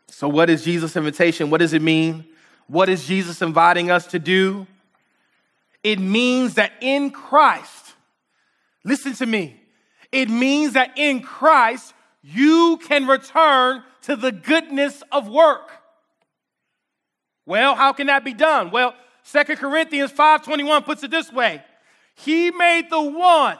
So, 0.08 0.28
what 0.28 0.48
is 0.48 0.64
Jesus' 0.64 0.96
invitation? 0.96 1.50
What 1.50 1.58
does 1.58 1.74
it 1.74 1.82
mean? 1.82 2.24
What 2.68 2.88
is 2.88 3.06
Jesus 3.06 3.42
inviting 3.42 3.90
us 3.90 4.06
to 4.06 4.18
do? 4.18 4.66
It 5.84 5.98
means 5.98 6.54
that 6.54 6.72
in 6.80 7.10
Christ, 7.10 7.92
listen 8.82 9.12
to 9.16 9.26
me, 9.26 9.60
it 10.10 10.30
means 10.30 10.72
that 10.72 10.96
in 10.96 11.20
Christ, 11.20 11.92
you 12.22 12.80
can 12.82 13.06
return 13.06 13.82
to 14.04 14.16
the 14.16 14.32
goodness 14.32 15.02
of 15.12 15.28
work. 15.28 15.81
Well, 17.46 17.74
how 17.74 17.92
can 17.92 18.06
that 18.06 18.24
be 18.24 18.34
done? 18.34 18.70
Well, 18.70 18.94
Second 19.22 19.56
Corinthians 19.56 20.12
5:21 20.12 20.82
puts 20.84 21.02
it 21.02 21.10
this 21.10 21.32
way. 21.32 21.62
He 22.14 22.50
made 22.50 22.90
the 22.90 23.00
one 23.00 23.58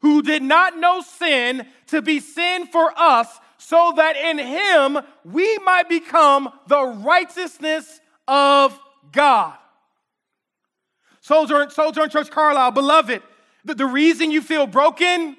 who 0.00 0.22
did 0.22 0.42
not 0.42 0.76
know 0.76 1.00
sin 1.00 1.66
to 1.88 2.02
be 2.02 2.20
sin 2.20 2.66
for 2.66 2.92
us 2.96 3.40
so 3.58 3.92
that 3.96 4.16
in 4.16 4.38
him 4.38 4.98
we 5.24 5.58
might 5.58 5.88
become 5.88 6.52
the 6.66 6.82
righteousness 6.82 8.00
of 8.26 8.78
God. 9.12 9.56
Sojourn, 11.20 11.70
Sojourn 11.70 12.10
Church 12.10 12.30
Carlisle, 12.30 12.72
beloved, 12.72 13.22
the, 13.64 13.74
the 13.74 13.86
reason 13.86 14.30
you 14.30 14.42
feel 14.42 14.66
broken 14.66 15.36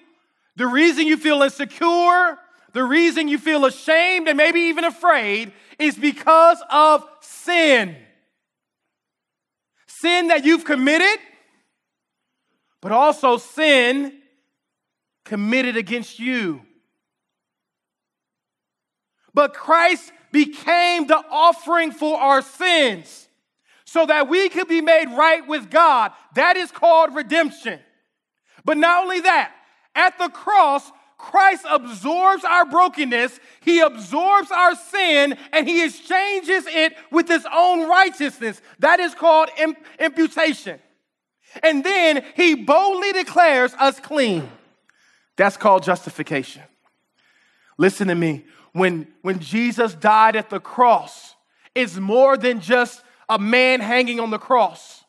the 0.55 0.67
reason 0.67 1.07
you 1.07 1.17
feel 1.17 1.41
insecure, 1.41 2.37
the 2.73 2.83
reason 2.83 3.27
you 3.27 3.37
feel 3.37 3.65
ashamed 3.65 4.27
and 4.27 4.37
maybe 4.37 4.61
even 4.61 4.83
afraid 4.83 5.51
is 5.79 5.95
because 5.95 6.61
of 6.69 7.07
sin. 7.21 7.95
Sin 9.87 10.27
that 10.27 10.43
you've 10.45 10.65
committed, 10.65 11.19
but 12.81 12.91
also 12.91 13.37
sin 13.37 14.13
committed 15.23 15.77
against 15.77 16.19
you. 16.19 16.61
but 19.33 19.53
Christ 19.53 20.11
became 20.31 21.07
the 21.07 21.21
offering 21.29 21.91
for 21.91 22.19
our 22.19 22.41
sins 22.41 23.27
so 23.85 24.05
that 24.05 24.29
we 24.29 24.49
could 24.49 24.67
be 24.67 24.81
made 24.81 25.07
right 25.09 25.47
with 25.47 25.69
God. 25.69 26.11
That 26.35 26.57
is 26.57 26.71
called 26.71 27.15
redemption. 27.15 27.79
But 28.65 28.77
not 28.77 29.03
only 29.03 29.21
that, 29.21 29.51
at 29.95 30.17
the 30.17 30.29
cross, 30.29 30.89
Christ 31.23 31.65
absorbs 31.69 32.43
our 32.43 32.65
brokenness, 32.65 33.39
he 33.61 33.79
absorbs 33.79 34.51
our 34.51 34.75
sin, 34.75 35.37
and 35.53 35.67
he 35.67 35.85
exchanges 35.85 36.65
it 36.67 36.95
with 37.11 37.29
his 37.29 37.47
own 37.51 37.87
righteousness. 37.89 38.61
That 38.79 38.99
is 38.99 39.15
called 39.15 39.49
imputation. 39.99 40.79
And 41.63 41.83
then 41.83 42.25
he 42.35 42.55
boldly 42.55 43.13
declares 43.13 43.73
us 43.75 43.99
clean. 44.01 44.49
That's 45.37 45.55
called 45.55 45.83
justification. 45.83 46.61
Listen 47.77 48.09
to 48.09 48.15
me. 48.15 48.45
When, 48.73 49.07
when 49.21 49.39
Jesus 49.39 49.93
died 49.93 50.35
at 50.35 50.49
the 50.49 50.59
cross, 50.59 51.35
it's 51.73 51.95
more 51.95 52.35
than 52.35 52.59
just 52.59 53.01
a 53.29 53.39
man 53.39 53.79
hanging 53.79 54.19
on 54.19 54.29
the 54.29 54.39
cross. 54.39 55.05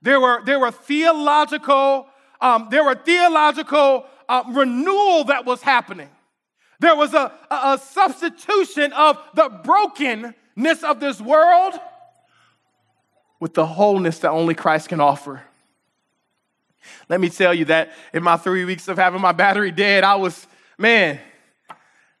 There 0.00 0.20
were, 0.20 0.42
there 0.42 0.58
were 0.58 0.70
theological, 0.70 2.06
um, 2.40 2.68
there 2.70 2.82
were 2.82 2.94
theological 2.94 4.06
uh, 4.30 4.44
renewal 4.48 5.24
that 5.24 5.44
was 5.44 5.60
happening. 5.60 6.08
There 6.78 6.94
was 6.94 7.12
a, 7.12 7.32
a, 7.50 7.54
a 7.54 7.78
substitution 7.78 8.92
of 8.92 9.18
the 9.34 9.48
brokenness 9.48 10.82
of 10.82 11.00
this 11.00 11.20
world 11.20 11.74
with 13.40 13.54
the 13.54 13.66
wholeness 13.66 14.20
that 14.20 14.30
only 14.30 14.54
Christ 14.54 14.88
can 14.88 15.00
offer. 15.00 15.42
Let 17.08 17.20
me 17.20 17.28
tell 17.28 17.52
you 17.52 17.64
that 17.66 17.92
in 18.14 18.22
my 18.22 18.36
three 18.36 18.64
weeks 18.64 18.86
of 18.88 18.96
having 18.96 19.20
my 19.20 19.32
battery 19.32 19.72
dead, 19.72 20.04
I 20.04 20.14
was, 20.14 20.46
man, 20.78 21.18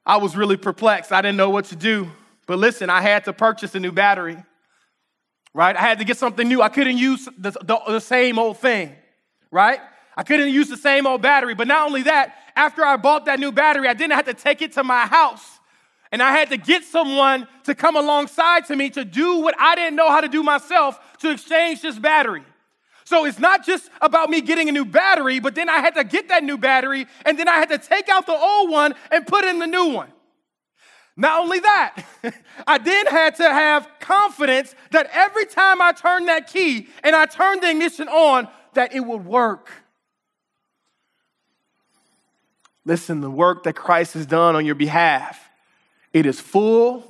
I 0.04 0.16
was 0.16 0.36
really 0.36 0.56
perplexed. 0.56 1.12
I 1.12 1.22
didn't 1.22 1.36
know 1.36 1.50
what 1.50 1.66
to 1.66 1.76
do. 1.76 2.10
But 2.46 2.58
listen, 2.58 2.90
I 2.90 3.00
had 3.00 3.24
to 3.26 3.32
purchase 3.32 3.74
a 3.76 3.80
new 3.80 3.92
battery, 3.92 4.36
right? 5.54 5.76
I 5.76 5.80
had 5.80 6.00
to 6.00 6.04
get 6.04 6.16
something 6.16 6.46
new. 6.46 6.60
I 6.60 6.68
couldn't 6.68 6.98
use 6.98 7.28
the, 7.38 7.52
the, 7.52 7.80
the 7.86 8.00
same 8.00 8.38
old 8.38 8.58
thing, 8.58 8.96
right? 9.52 9.78
I 10.20 10.22
couldn't 10.22 10.50
use 10.50 10.68
the 10.68 10.76
same 10.76 11.06
old 11.06 11.22
battery. 11.22 11.54
But 11.54 11.66
not 11.66 11.86
only 11.86 12.02
that, 12.02 12.34
after 12.54 12.84
I 12.84 12.98
bought 12.98 13.24
that 13.24 13.40
new 13.40 13.50
battery, 13.50 13.88
I 13.88 13.94
didn't 13.94 14.12
have 14.16 14.26
to 14.26 14.34
take 14.34 14.60
it 14.60 14.72
to 14.72 14.84
my 14.84 15.06
house. 15.06 15.60
And 16.12 16.22
I 16.22 16.32
had 16.32 16.50
to 16.50 16.58
get 16.58 16.84
someone 16.84 17.48
to 17.64 17.74
come 17.74 17.96
alongside 17.96 18.66
to 18.66 18.76
me 18.76 18.90
to 18.90 19.06
do 19.06 19.38
what 19.38 19.54
I 19.58 19.74
didn't 19.76 19.96
know 19.96 20.10
how 20.10 20.20
to 20.20 20.28
do 20.28 20.42
myself 20.42 21.00
to 21.20 21.30
exchange 21.30 21.80
this 21.80 21.98
battery. 21.98 22.42
So 23.04 23.24
it's 23.24 23.38
not 23.38 23.64
just 23.64 23.88
about 24.02 24.28
me 24.28 24.42
getting 24.42 24.68
a 24.68 24.72
new 24.72 24.84
battery, 24.84 25.40
but 25.40 25.54
then 25.54 25.70
I 25.70 25.78
had 25.78 25.94
to 25.94 26.04
get 26.04 26.28
that 26.28 26.44
new 26.44 26.58
battery 26.58 27.06
and 27.24 27.38
then 27.38 27.48
I 27.48 27.54
had 27.54 27.70
to 27.70 27.78
take 27.78 28.10
out 28.10 28.26
the 28.26 28.36
old 28.36 28.70
one 28.70 28.94
and 29.10 29.26
put 29.26 29.46
in 29.46 29.58
the 29.58 29.66
new 29.66 29.86
one. 29.86 30.12
Not 31.16 31.40
only 31.40 31.60
that, 31.60 32.04
I 32.66 32.76
then 32.76 33.06
had 33.06 33.36
to 33.36 33.44
have 33.44 33.88
confidence 34.00 34.74
that 34.90 35.08
every 35.14 35.46
time 35.46 35.80
I 35.80 35.92
turned 35.92 36.28
that 36.28 36.52
key 36.52 36.88
and 37.02 37.16
I 37.16 37.24
turned 37.24 37.62
the 37.62 37.70
ignition 37.70 38.06
on, 38.08 38.48
that 38.74 38.94
it 38.94 39.00
would 39.00 39.24
work. 39.24 39.70
Listen, 42.90 43.20
the 43.20 43.30
work 43.30 43.62
that 43.62 43.74
Christ 43.74 44.14
has 44.14 44.26
done 44.26 44.56
on 44.56 44.66
your 44.66 44.74
behalf, 44.74 45.48
it 46.12 46.26
is 46.26 46.40
full, 46.40 47.04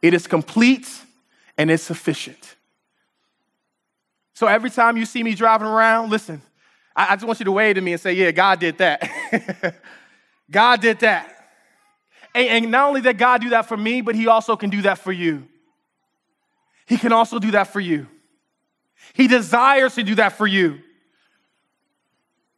it 0.00 0.14
is 0.14 0.26
complete, 0.26 0.88
and 1.58 1.70
it's 1.70 1.82
sufficient. 1.82 2.56
So 4.32 4.46
every 4.46 4.70
time 4.70 4.96
you 4.96 5.04
see 5.04 5.22
me 5.22 5.34
driving 5.34 5.66
around, 5.66 6.08
listen, 6.08 6.40
I, 6.96 7.14
just 7.14 7.26
want 7.26 7.40
you 7.40 7.44
to 7.44 7.52
wave 7.52 7.74
to 7.74 7.82
me 7.82 7.92
and 7.92 8.00
say, 8.00 8.14
Yeah, 8.14 8.30
God 8.30 8.58
did 8.58 8.78
that. 8.78 9.76
God 10.50 10.80
did 10.80 11.00
that. 11.00 11.28
And, 12.34 12.48
and 12.48 12.70
not 12.70 12.88
only 12.88 13.02
did 13.02 13.18
God 13.18 13.42
do 13.42 13.50
that 13.50 13.66
for 13.66 13.76
me, 13.76 14.00
but 14.00 14.14
He 14.14 14.28
also 14.28 14.56
can 14.56 14.70
do 14.70 14.80
that 14.80 14.96
for 14.96 15.12
you. 15.12 15.46
He 16.86 16.96
can 16.96 17.12
also 17.12 17.38
do 17.38 17.50
that 17.50 17.64
for 17.64 17.80
you. 17.80 18.06
He 19.12 19.28
desires 19.28 19.94
to 19.96 20.04
do 20.04 20.14
that 20.14 20.38
for 20.38 20.46
you 20.46 20.78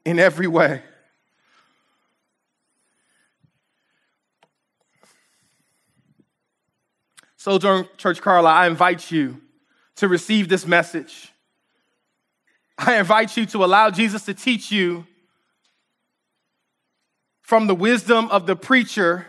in 0.04 0.20
every 0.20 0.46
way. 0.46 0.84
Sojourn 7.44 7.86
Church 7.98 8.22
Carlisle, 8.22 8.56
I 8.56 8.66
invite 8.66 9.10
you 9.10 9.38
to 9.96 10.08
receive 10.08 10.48
this 10.48 10.66
message. 10.66 11.30
I 12.78 12.96
invite 12.96 13.36
you 13.36 13.44
to 13.44 13.62
allow 13.62 13.90
Jesus 13.90 14.24
to 14.24 14.32
teach 14.32 14.72
you 14.72 15.06
from 17.42 17.66
the 17.66 17.74
wisdom 17.74 18.30
of 18.30 18.46
the 18.46 18.56
preacher 18.56 19.26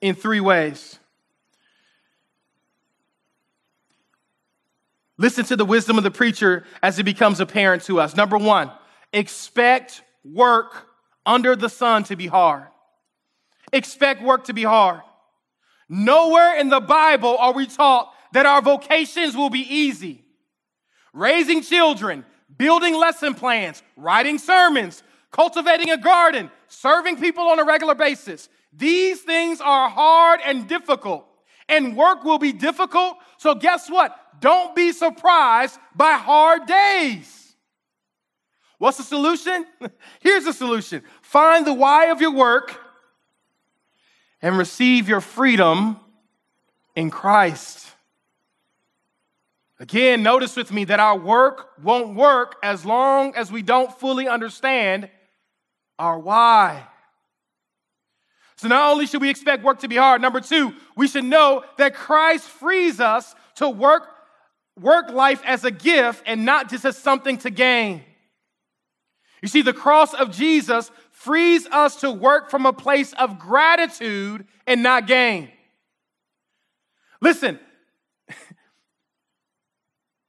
in 0.00 0.16
three 0.16 0.40
ways. 0.40 0.98
Listen 5.18 5.44
to 5.44 5.54
the 5.54 5.64
wisdom 5.64 5.98
of 5.98 6.02
the 6.02 6.10
preacher 6.10 6.64
as 6.82 6.98
it 6.98 7.04
becomes 7.04 7.38
apparent 7.38 7.84
to 7.84 8.00
us. 8.00 8.16
Number 8.16 8.38
one, 8.38 8.72
expect 9.12 10.02
work 10.24 10.88
under 11.24 11.54
the 11.54 11.68
sun 11.68 12.02
to 12.02 12.16
be 12.16 12.26
hard. 12.26 12.66
Expect 13.72 14.20
work 14.20 14.46
to 14.46 14.52
be 14.52 14.64
hard. 14.64 15.02
Nowhere 15.94 16.58
in 16.58 16.70
the 16.70 16.80
Bible 16.80 17.36
are 17.36 17.52
we 17.52 17.66
taught 17.66 18.14
that 18.32 18.46
our 18.46 18.62
vocations 18.62 19.36
will 19.36 19.50
be 19.50 19.60
easy 19.60 20.24
raising 21.12 21.60
children, 21.60 22.24
building 22.56 22.94
lesson 22.94 23.34
plans, 23.34 23.82
writing 23.98 24.38
sermons, 24.38 25.02
cultivating 25.30 25.90
a 25.90 25.98
garden, 25.98 26.50
serving 26.66 27.18
people 27.18 27.44
on 27.44 27.58
a 27.58 27.64
regular 27.64 27.94
basis. 27.94 28.48
These 28.72 29.20
things 29.20 29.60
are 29.60 29.90
hard 29.90 30.40
and 30.42 30.66
difficult, 30.66 31.26
and 31.68 31.94
work 31.94 32.24
will 32.24 32.38
be 32.38 32.52
difficult. 32.52 33.18
So, 33.36 33.54
guess 33.54 33.90
what? 33.90 34.16
Don't 34.40 34.74
be 34.74 34.92
surprised 34.92 35.78
by 35.94 36.12
hard 36.12 36.64
days. 36.64 37.54
What's 38.78 38.96
the 38.96 39.04
solution? 39.04 39.66
Here's 40.20 40.46
the 40.46 40.54
solution 40.54 41.02
find 41.20 41.66
the 41.66 41.74
why 41.74 42.06
of 42.06 42.22
your 42.22 42.32
work 42.32 42.78
and 44.42 44.58
receive 44.58 45.08
your 45.08 45.20
freedom 45.20 45.98
in 46.94 47.10
Christ. 47.10 47.88
Again, 49.78 50.22
notice 50.22 50.56
with 50.56 50.72
me 50.72 50.84
that 50.84 51.00
our 51.00 51.18
work 51.18 51.70
won't 51.82 52.14
work 52.14 52.56
as 52.62 52.84
long 52.84 53.34
as 53.34 53.50
we 53.50 53.62
don't 53.62 53.92
fully 53.98 54.28
understand 54.28 55.08
our 55.98 56.18
why. 56.18 56.86
So, 58.56 58.68
not 58.68 58.92
only 58.92 59.06
should 59.06 59.20
we 59.20 59.30
expect 59.30 59.64
work 59.64 59.80
to 59.80 59.88
be 59.88 59.96
hard, 59.96 60.22
number 60.22 60.40
two, 60.40 60.72
we 60.96 61.08
should 61.08 61.24
know 61.24 61.64
that 61.78 61.94
Christ 61.94 62.44
frees 62.44 63.00
us 63.00 63.34
to 63.56 63.68
work, 63.68 64.08
work 64.78 65.10
life 65.10 65.42
as 65.44 65.64
a 65.64 65.70
gift 65.72 66.22
and 66.26 66.44
not 66.44 66.70
just 66.70 66.84
as 66.84 66.96
something 66.96 67.38
to 67.38 67.50
gain. 67.50 68.04
You 69.42 69.48
see, 69.48 69.62
the 69.62 69.72
cross 69.72 70.14
of 70.14 70.30
Jesus 70.30 70.92
frees 71.22 71.66
us 71.68 71.96
to 72.00 72.10
work 72.10 72.50
from 72.50 72.66
a 72.66 72.72
place 72.72 73.12
of 73.12 73.38
gratitude 73.38 74.44
and 74.66 74.82
not 74.82 75.06
gain. 75.06 75.48
Listen, 77.20 77.60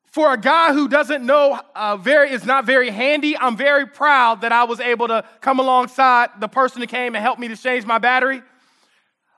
for 0.06 0.32
a 0.32 0.38
guy 0.38 0.72
who 0.72 0.88
doesn't 0.88 1.26
know 1.26 1.60
uh, 1.76 1.98
very 1.98 2.30
is 2.30 2.46
not 2.46 2.66
very 2.66 2.92
handy 2.92 3.36
i'm 3.36 3.58
very 3.58 3.88
proud 3.88 4.42
that 4.42 4.52
i 4.52 4.64
was 4.64 4.80
able 4.80 5.08
to 5.08 5.26
come 5.42 5.60
alongside 5.60 6.30
the 6.40 6.48
person 6.48 6.82
who 6.82 6.88
came 6.88 7.16
and 7.16 7.24
helped 7.24 7.40
me 7.40 7.48
to 7.48 7.58
change 7.58 7.84
my 7.84 7.98
battery 7.98 8.44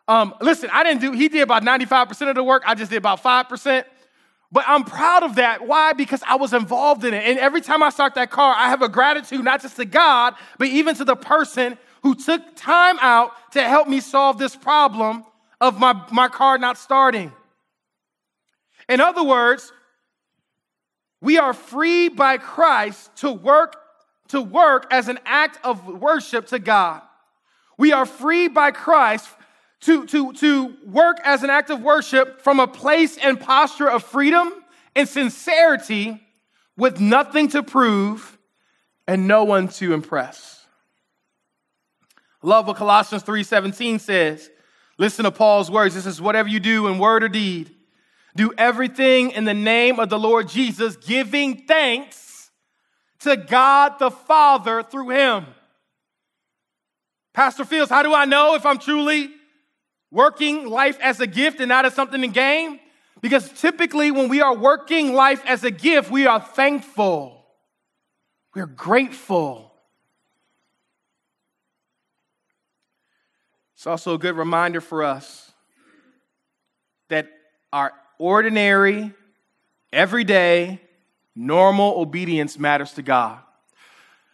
um, 0.09 0.33
listen 0.41 0.69
i 0.73 0.83
didn't 0.83 0.99
do 0.99 1.13
he 1.13 1.29
did 1.29 1.41
about 1.41 1.63
95% 1.63 2.27
of 2.27 2.35
the 2.35 2.43
work 2.43 2.63
i 2.65 2.75
just 2.75 2.91
did 2.91 2.97
about 2.97 3.23
5% 3.23 3.85
but 4.55 4.63
i'm 4.67 4.85
proud 4.85 5.21
of 5.21 5.35
that. 5.35 5.67
Why? 5.67 5.91
Because 5.91 6.23
i 6.25 6.35
was 6.35 6.53
involved 6.53 7.03
in 7.03 7.13
it. 7.13 7.23
And 7.25 7.37
every 7.37 7.61
time 7.61 7.83
i 7.83 7.89
start 7.89 8.15
that 8.15 8.31
car 8.31 8.55
i 8.57 8.69
have 8.69 8.81
a 8.81 8.89
gratitude 8.89 9.43
not 9.43 9.61
just 9.61 9.75
to 9.75 9.85
god 9.85 10.33
but 10.57 10.69
even 10.69 10.95
to 10.95 11.03
the 11.03 11.15
person 11.15 11.77
who 12.01 12.15
took 12.15 12.41
time 12.55 12.97
out 13.01 13.31
to 13.51 13.61
help 13.61 13.87
me 13.87 13.99
solve 13.99 14.37
this 14.37 14.55
problem 14.55 15.25
of 15.59 15.79
my, 15.79 15.99
my 16.11 16.27
car 16.27 16.57
not 16.57 16.77
starting. 16.77 17.31
In 18.87 19.01
other 19.01 19.23
words 19.23 19.73
we 21.21 21.37
are 21.37 21.53
free 21.53 22.07
by 22.07 22.37
Christ 22.37 23.13
to 23.17 23.31
work 23.31 23.75
to 24.29 24.41
work 24.41 24.87
as 24.89 25.09
an 25.09 25.19
act 25.25 25.59
of 25.65 25.85
worship 25.85 26.47
to 26.47 26.59
God. 26.59 27.01
We 27.77 27.91
are 27.91 28.05
free 28.05 28.47
by 28.47 28.71
Christ 28.71 29.27
to, 29.85 30.05
to, 30.07 30.33
to 30.33 30.75
work 30.85 31.19
as 31.23 31.43
an 31.43 31.51
act 31.51 31.69
of 31.69 31.81
worship 31.81 32.41
from 32.41 32.59
a 32.59 32.67
place 32.67 33.17
and 33.17 33.39
posture 33.39 33.89
of 33.89 34.03
freedom 34.03 34.51
and 34.95 35.07
sincerity 35.07 36.21
with 36.75 36.99
nothing 36.99 37.47
to 37.49 37.61
prove 37.61 38.37
and 39.07 39.27
no 39.27 39.43
one 39.43 39.67
to 39.67 39.93
impress. 39.93 40.65
Love 42.41 42.67
what 42.67 42.77
Colossians 42.77 43.23
3:17 43.23 43.99
says. 43.99 44.49
Listen 44.97 45.25
to 45.25 45.31
Paul's 45.31 45.69
words. 45.69 45.93
This 45.93 46.05
is 46.05 46.21
whatever 46.21 46.49
you 46.49 46.59
do 46.59 46.87
in 46.87 46.97
word 46.97 47.23
or 47.23 47.27
deed, 47.27 47.75
do 48.35 48.53
everything 48.57 49.31
in 49.31 49.43
the 49.43 49.53
name 49.53 49.99
of 49.99 50.09
the 50.09 50.17
Lord 50.17 50.47
Jesus, 50.47 50.95
giving 50.95 51.65
thanks 51.67 52.49
to 53.19 53.35
God 53.35 53.99
the 53.99 54.09
Father 54.09 54.81
through 54.83 55.09
him. 55.09 55.45
Pastor 57.33 57.65
Fields, 57.65 57.91
how 57.91 58.01
do 58.01 58.13
I 58.13 58.25
know 58.25 58.55
if 58.55 58.65
I'm 58.65 58.77
truly 58.77 59.31
working 60.11 60.67
life 60.67 60.97
as 61.01 61.19
a 61.19 61.27
gift 61.27 61.59
and 61.59 61.69
not 61.69 61.85
as 61.85 61.93
something 61.93 62.21
to 62.21 62.27
gain? 62.27 62.79
Because 63.21 63.49
typically, 63.49 64.11
when 64.11 64.29
we 64.29 64.41
are 64.41 64.55
working 64.55 65.13
life 65.13 65.41
as 65.45 65.63
a 65.63 65.71
gift, 65.71 66.11
we 66.11 66.27
are 66.27 66.39
thankful, 66.39 67.45
we're 68.53 68.65
grateful. 68.65 69.71
It's 73.75 73.87
also 73.87 74.15
a 74.15 74.17
good 74.17 74.35
reminder 74.35 74.81
for 74.81 75.03
us 75.03 75.51
that 77.09 77.27
our 77.71 77.93
ordinary, 78.17 79.13
everyday, 79.93 80.81
normal 81.35 81.99
obedience 81.99 82.57
matters 82.57 82.93
to 82.93 83.01
God. 83.01 83.39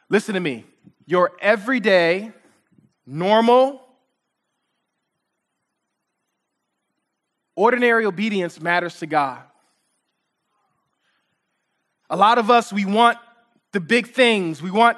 Listen 0.10 0.36
to 0.36 0.40
me. 0.40 0.66
Your 1.06 1.32
everyday, 1.42 2.32
normal, 3.06 3.82
ordinary 7.62 8.08
obedience 8.08 8.60
matters 8.60 8.98
to 8.98 9.06
God. 9.06 9.40
A 12.10 12.18
lot 12.18 12.40
of 12.40 12.50
us, 12.50 12.74
we 12.74 12.86
want 12.86 13.20
the 13.72 13.80
big 13.80 14.08
things. 14.08 14.64
We 14.64 14.72
want 14.72 14.98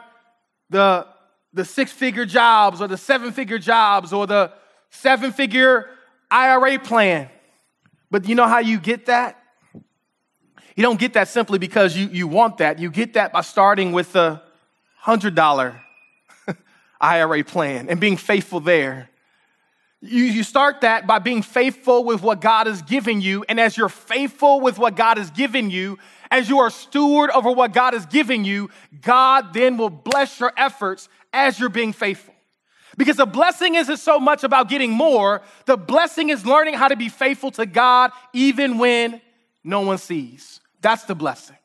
the, 0.70 1.06
the 1.52 1.66
six 1.66 1.92
figure 1.92 2.26
jobs 2.26 2.80
or 2.80 2.88
the 2.88 2.96
seven 2.96 3.34
figure 3.34 3.60
jobs 3.60 4.14
or 4.14 4.26
the 4.26 4.54
seven 4.92 5.34
figure 5.34 5.90
IRA 6.32 6.80
plan. 6.80 7.30
But 8.10 8.30
you 8.30 8.34
know 8.34 8.48
how 8.48 8.60
you 8.60 8.80
get 8.80 9.08
that? 9.08 9.44
You 9.74 10.84
don't 10.84 11.00
get 11.00 11.14
that 11.14 11.28
simply 11.28 11.60
because 11.60 11.98
you, 11.98 12.08
you 12.08 12.28
want 12.28 12.60
that. 12.60 12.80
You 12.80 12.90
get 12.90 13.16
that 13.16 13.34
by 13.34 13.42
starting 13.42 13.92
with 13.92 14.14
the 14.14 14.42
$100 15.04 15.80
IRA 17.02 17.44
plan 17.44 17.90
and 17.90 18.00
being 18.00 18.16
faithful 18.16 18.62
there. 18.62 19.10
You, 20.06 20.26
you 20.26 20.44
start 20.44 20.82
that 20.82 21.08
by 21.08 21.20
being 21.20 21.42
faithful 21.42 22.04
with 22.04 22.22
what 22.22 22.42
God 22.42 22.68
has 22.68 22.82
given 22.82 23.22
you. 23.22 23.46
And 23.48 23.58
as 23.58 23.78
you're 23.78 23.88
faithful 23.88 24.60
with 24.60 24.78
what 24.78 24.98
God 24.98 25.18
has 25.18 25.32
given 25.32 25.70
you, 25.70 25.98
as 26.30 26.50
you 26.50 26.60
are 26.60 26.70
steward 26.70 27.30
over 27.30 27.50
what 27.50 27.72
God 27.72 27.94
has 27.94 28.06
given 28.06 28.44
you, 28.44 28.70
God 29.02 29.54
then 29.54 29.78
will 29.78 29.90
bless 29.90 30.42
your 30.42 30.52
efforts 30.58 31.08
as 31.32 31.58
you're 31.58 31.70
being 31.70 31.94
faithful. 31.94 32.34
Because 32.98 33.16
the 33.16 33.26
blessing 33.26 33.76
isn't 33.76 33.98
so 33.98 34.20
much 34.20 34.44
about 34.44 34.68
getting 34.68 34.92
more, 34.92 35.42
the 35.66 35.78
blessing 35.78 36.30
is 36.30 36.46
learning 36.46 36.74
how 36.74 36.90
to 36.90 36.98
be 36.98 37.08
faithful 37.08 37.52
to 37.52 37.66
God 37.66 38.12
even 38.34 38.78
when 38.78 39.22
no 39.64 39.82
one 39.82 39.98
sees. 39.98 40.60
That's 40.82 41.04
the 41.06 41.16
blessing. 41.16 41.58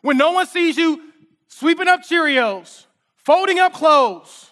When 0.00 0.16
no 0.16 0.30
one 0.30 0.46
sees 0.46 0.76
you 0.76 1.02
sweeping 1.48 1.88
up 1.88 2.02
Cheerios, 2.02 2.86
folding 3.16 3.58
up 3.58 3.72
clothes, 3.72 4.47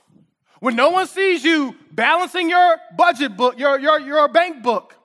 when 0.67 0.75
no 0.75 0.91
one 0.91 1.07
sees 1.07 1.45
you 1.45 1.77
balancing 1.93 2.51
your 2.51 2.77
budget 2.97 3.37
book, 3.37 3.57
your, 3.57 3.79
your, 3.79 4.01
your 4.01 4.27
bank 4.27 4.64
book, 4.64 4.97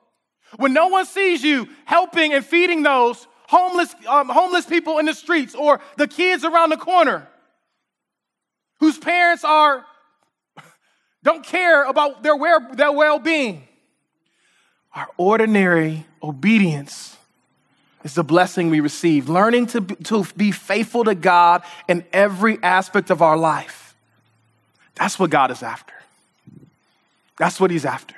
when 0.56 0.74
no 0.74 0.88
one 0.88 1.06
sees 1.06 1.44
you 1.44 1.70
helping 1.86 2.34
and 2.34 2.44
feeding 2.44 2.82
those 2.82 3.28
homeless, 3.48 3.94
um, 4.08 4.28
homeless 4.28 4.66
people 4.66 4.98
in 4.98 5.06
the 5.06 5.14
streets 5.14 5.54
or 5.54 5.80
the 5.98 6.08
kids 6.08 6.44
around 6.44 6.72
the 6.72 6.78
corner 6.78 7.28
whose 8.80 8.98
parents 8.98 9.44
are 9.44 9.86
don't 11.24 11.46
care 11.46 11.84
about 11.84 12.24
their, 12.24 12.34
their 12.74 12.92
well-being 12.92 13.68
our 14.96 15.10
ordinary 15.18 16.08
obedience 16.24 17.18
is 18.04 18.16
the 18.16 18.24
blessing 18.24 18.72
we 18.72 18.80
receive. 18.80 19.30
Learning 19.30 19.68
to, 19.68 19.82
to 19.82 20.26
be 20.36 20.52
faithful 20.52 21.04
to 21.04 21.14
God 21.14 21.62
in 21.88 22.04
every 22.12 22.58
aspect 22.64 23.12
of 23.12 23.22
our 23.22 23.38
life. 23.38 23.81
That's 24.96 25.18
what 25.18 25.30
God 25.30 25.52
is 25.52 25.64
after. 25.64 25.94
That's 27.38 27.60
what 27.60 27.72
He's 27.72 27.86
after. 27.86 28.16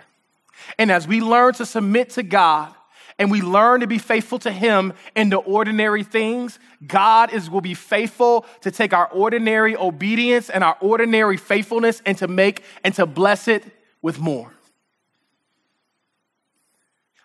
And 0.77 0.91
as 0.91 1.07
we 1.07 1.21
learn 1.21 1.53
to 1.55 1.65
submit 1.65 2.11
to 2.11 2.23
God 2.23 2.73
and 3.19 3.29
we 3.29 3.41
learn 3.41 3.81
to 3.81 3.87
be 3.87 3.99
faithful 3.99 4.39
to 4.39 4.51
Him 4.51 4.93
in 5.15 5.29
the 5.29 5.37
ordinary 5.37 6.03
things, 6.03 6.59
God 6.85 7.33
is, 7.33 7.49
will 7.49 7.61
be 7.61 7.73
faithful 7.73 8.45
to 8.61 8.71
take 8.71 8.93
our 8.93 9.07
ordinary 9.07 9.75
obedience 9.75 10.49
and 10.49 10.63
our 10.63 10.77
ordinary 10.81 11.37
faithfulness 11.37 12.01
and 12.05 12.17
to 12.17 12.27
make 12.27 12.63
and 12.83 12.93
to 12.95 13.05
bless 13.05 13.47
it 13.47 13.63
with 14.01 14.19
more. 14.19 14.51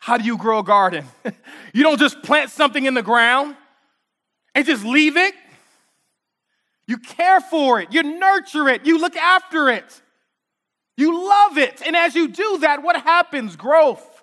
How 0.01 0.17
do 0.17 0.25
you 0.25 0.39
grow 0.39 0.61
a 0.61 0.65
garden? 0.65 1.05
you 1.73 1.83
don't 1.83 1.99
just 1.99 2.23
plant 2.23 2.51
something 2.51 2.85
in 2.85 2.95
the 2.95 3.03
ground 3.03 3.57
and 4.55 4.65
just 4.65 4.85
leave 4.85 5.17
it. 5.17 5.35
You 6.89 6.97
care 6.97 7.41
for 7.41 7.81
it, 7.81 7.93
you 7.93 8.03
nurture 8.03 8.67
it, 8.69 8.87
you 8.87 8.99
look 8.99 9.15
after 9.15 9.69
it, 9.69 10.03
you 10.97 11.29
love 11.29 11.59
it. 11.59 11.83
And 11.87 11.95
as 11.95 12.15
you 12.15 12.29
do 12.29 12.59
that, 12.63 12.83
what 12.83 12.97
happens? 13.03 13.57
Growth, 13.57 14.23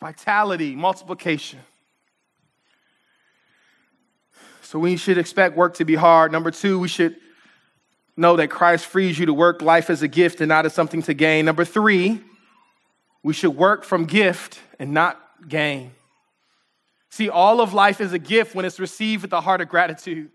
vitality, 0.00 0.74
multiplication. 0.74 1.60
So 4.62 4.80
we 4.80 4.96
should 4.96 5.16
expect 5.16 5.56
work 5.56 5.74
to 5.74 5.84
be 5.84 5.94
hard. 5.94 6.32
Number 6.32 6.50
two, 6.50 6.80
we 6.80 6.88
should 6.88 7.16
know 8.16 8.36
that 8.36 8.50
Christ 8.50 8.86
frees 8.86 9.16
you 9.16 9.26
to 9.26 9.32
work 9.32 9.62
life 9.62 9.90
as 9.90 10.02
a 10.02 10.08
gift 10.08 10.40
and 10.40 10.48
not 10.48 10.66
as 10.66 10.74
something 10.74 11.02
to 11.02 11.14
gain. 11.14 11.44
Number 11.44 11.64
three, 11.64 12.20
we 13.22 13.32
should 13.32 13.56
work 13.56 13.84
from 13.84 14.06
gift 14.06 14.58
and 14.80 14.92
not 14.92 15.20
gain. 15.48 15.92
See, 17.10 17.28
all 17.28 17.60
of 17.60 17.74
life 17.74 18.00
is 18.00 18.12
a 18.12 18.18
gift 18.18 18.56
when 18.56 18.64
it's 18.64 18.80
received 18.80 19.22
with 19.22 19.32
a 19.32 19.40
heart 19.40 19.60
of 19.60 19.68
gratitude. 19.68 20.30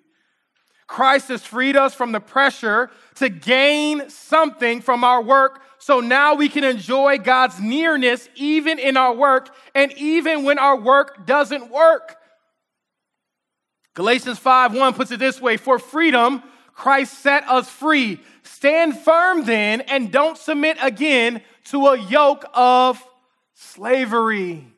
Christ 0.88 1.30
has 1.30 1.44
freed 1.44 1.76
us 1.76 1.94
from 1.94 2.12
the 2.12 2.20
pressure 2.20 2.92
to 3.16 3.30
gain 3.30 4.10
something 4.10 4.82
from 4.82 5.04
our 5.04 5.22
work, 5.22 5.62
so 5.80 6.00
now 6.00 6.36
we 6.36 6.50
can 6.50 6.64
enjoy 6.64 7.18
God's 7.18 7.60
nearness 7.60 8.30
even 8.36 8.78
in 8.78 8.98
our 8.98 9.14
work 9.14 9.54
and 9.74 9.92
even 9.94 10.44
when 10.44 10.60
our 10.60 10.80
work 10.80 11.26
doesn't 11.26 11.72
work. 11.72 12.18
Galatians 13.96 14.38
5 14.38 14.76
1 14.76 14.94
puts 14.94 15.12
it 15.12 15.20
this 15.20 15.42
way 15.42 15.58
For 15.58 15.80
freedom, 15.80 16.44
Christ 16.74 17.20
set 17.20 17.48
us 17.48 17.70
free. 17.70 18.20
Stand 18.44 18.98
firm 18.98 19.46
then 19.46 19.82
and 19.82 20.12
don't 20.12 20.38
submit 20.38 20.78
again 20.82 21.42
to 21.66 21.88
a 21.88 21.98
yoke 21.98 22.46
of 22.54 23.04
slavery. 23.54 24.75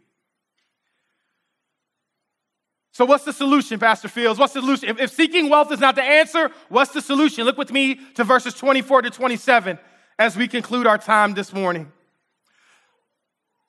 So, 2.97 3.05
what's 3.05 3.25
the 3.25 3.31
solution, 3.31 3.77
Pastor 3.77 4.07
Fields? 4.07 4.39
What's 4.39 4.53
the 4.53 4.59
solution? 4.59 4.89
If, 4.89 4.99
if, 4.99 5.11
seeking 5.11 5.49
wealth 5.49 5.71
is 5.71 5.79
not 5.79 5.93
the 5.93 6.01
answer, 6.01 6.49
what's 6.67 6.93
the 6.93 7.01
solution? 7.03 7.45
Look 7.45 7.55
with 7.55 7.71
me 7.71 7.99
to 8.15 8.23
verses 8.23 8.55
24 8.55 9.03
to 9.03 9.11
27 9.11 9.77
as 10.17 10.35
we 10.35 10.47
conclude 10.47 10.87
our 10.87 10.97
time 10.97 11.35
this 11.35 11.53
morning. 11.53 11.91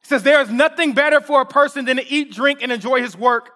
It 0.03 0.07
says, 0.09 0.23
There 0.23 0.41
is 0.41 0.49
nothing 0.49 0.95
better 0.95 1.21
for 1.21 1.43
a 1.43 1.45
person 1.45 1.85
than 1.85 1.99
to 1.99 2.07
eat, 2.09 2.33
drink, 2.33 2.63
and 2.63 2.73
enjoy 2.73 3.03
his 3.03 3.19
work. 3.19 3.51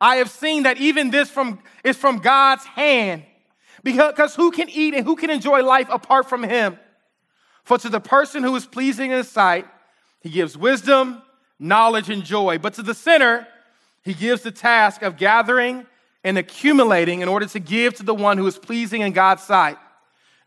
I 0.00 0.16
have 0.16 0.28
seen 0.28 0.64
that 0.64 0.78
even 0.78 1.12
this 1.12 1.30
from, 1.30 1.60
is 1.84 1.96
from 1.96 2.18
God's 2.18 2.64
hand. 2.64 3.22
Because 3.84 4.34
who 4.34 4.50
can 4.50 4.68
eat 4.70 4.92
and 4.92 5.06
who 5.06 5.14
can 5.14 5.30
enjoy 5.30 5.62
life 5.62 5.86
apart 5.88 6.28
from 6.28 6.42
him? 6.42 6.80
For 7.62 7.78
to 7.78 7.88
the 7.88 8.00
person 8.00 8.42
who 8.42 8.56
is 8.56 8.66
pleasing 8.66 9.12
in 9.12 9.18
his 9.18 9.28
sight, 9.28 9.68
he 10.20 10.30
gives 10.30 10.58
wisdom, 10.58 11.22
knowledge, 11.60 12.10
and 12.10 12.24
joy. 12.24 12.58
But 12.58 12.74
to 12.74 12.82
the 12.82 12.92
sinner, 12.92 13.46
he 14.02 14.14
gives 14.14 14.42
the 14.42 14.50
task 14.50 15.02
of 15.02 15.16
gathering 15.16 15.86
and 16.24 16.38
accumulating 16.38 17.20
in 17.20 17.28
order 17.28 17.46
to 17.46 17.58
give 17.58 17.94
to 17.94 18.02
the 18.02 18.14
one 18.14 18.38
who 18.38 18.46
is 18.46 18.58
pleasing 18.58 19.02
in 19.02 19.12
God's 19.12 19.42
sight. 19.42 19.78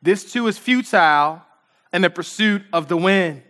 This 0.02 0.32
too 0.32 0.48
is 0.48 0.58
futile 0.58 1.42
in 1.92 2.02
the 2.02 2.10
pursuit 2.10 2.62
of 2.72 2.88
the 2.88 2.98
wind. 2.98 3.42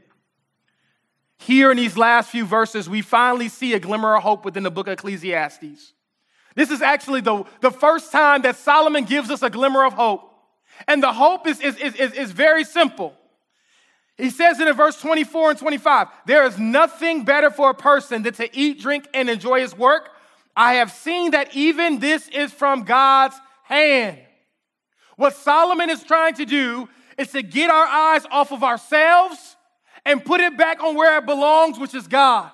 Here 1.38 1.70
in 1.70 1.78
these 1.78 1.98
last 1.98 2.30
few 2.30 2.46
verses, 2.46 2.90
we 2.90 3.02
finally 3.02 3.50
see 3.50 3.74
a 3.74 3.80
glimmer 3.80 4.16
of 4.16 4.24
hope 4.24 4.46
within 4.46 4.64
the 4.64 4.72
book 4.72 4.88
of 4.88 4.94
Ecclesiastes. 4.94 5.94
This 6.56 6.72
is 6.72 6.82
actually 6.82 7.22
the, 7.22 7.44
the 7.60 7.72
first 7.72 8.12
time 8.12 8.44
that 8.44 8.56
Solomon 8.56 9.04
gives 9.04 9.30
us 9.30 9.44
a 9.44 9.50
glimmer 9.50 9.86
of 9.86 9.94
hope. 9.94 10.32
And 10.88 11.04
the 11.04 11.12
hope 11.12 11.48
is, 11.48 11.60
is, 11.60 11.76
is, 11.78 12.14
is 12.14 12.32
very 12.32 12.64
simple. 12.64 13.14
He 14.18 14.30
says 14.30 14.60
it 14.60 14.68
in 14.68 14.76
verse 14.76 15.00
24 15.02 15.52
and 15.52 15.60
25 15.60 16.08
there 16.26 16.46
is 16.46 16.58
nothing 16.58 17.26
better 17.26 17.50
for 17.50 17.70
a 17.70 17.74
person 17.74 18.24
than 18.24 18.34
to 18.36 18.58
eat, 18.58 18.80
drink, 18.80 19.08
and 19.14 19.30
enjoy 19.30 19.60
his 19.60 19.78
work. 19.78 20.10
I 20.56 20.76
have 20.76 20.92
seen 20.92 21.32
that 21.32 21.56
even 21.56 22.00
this 22.00 22.28
is 22.30 22.52
from 22.52 22.84
God's 22.84 23.36
hand. 23.64 24.20
What 25.18 25.36
Solomon 25.36 25.90
is 25.90 26.04
trying 26.04 26.36
to 26.36 26.46
do 26.46 26.88
is 27.18 27.32
to 27.32 27.42
get 27.42 27.70
our 27.70 27.86
eyes 27.86 28.26
off 28.32 28.52
of 28.52 28.64
ourselves 28.64 29.56
and 30.06 30.24
put 30.24 30.40
it 30.40 30.58
back 30.58 30.84
on 30.84 30.96
where 30.96 31.18
it 31.18 31.26
belongs, 31.26 31.80
which 31.80 31.96
is 31.96 32.08
God. 32.08 32.52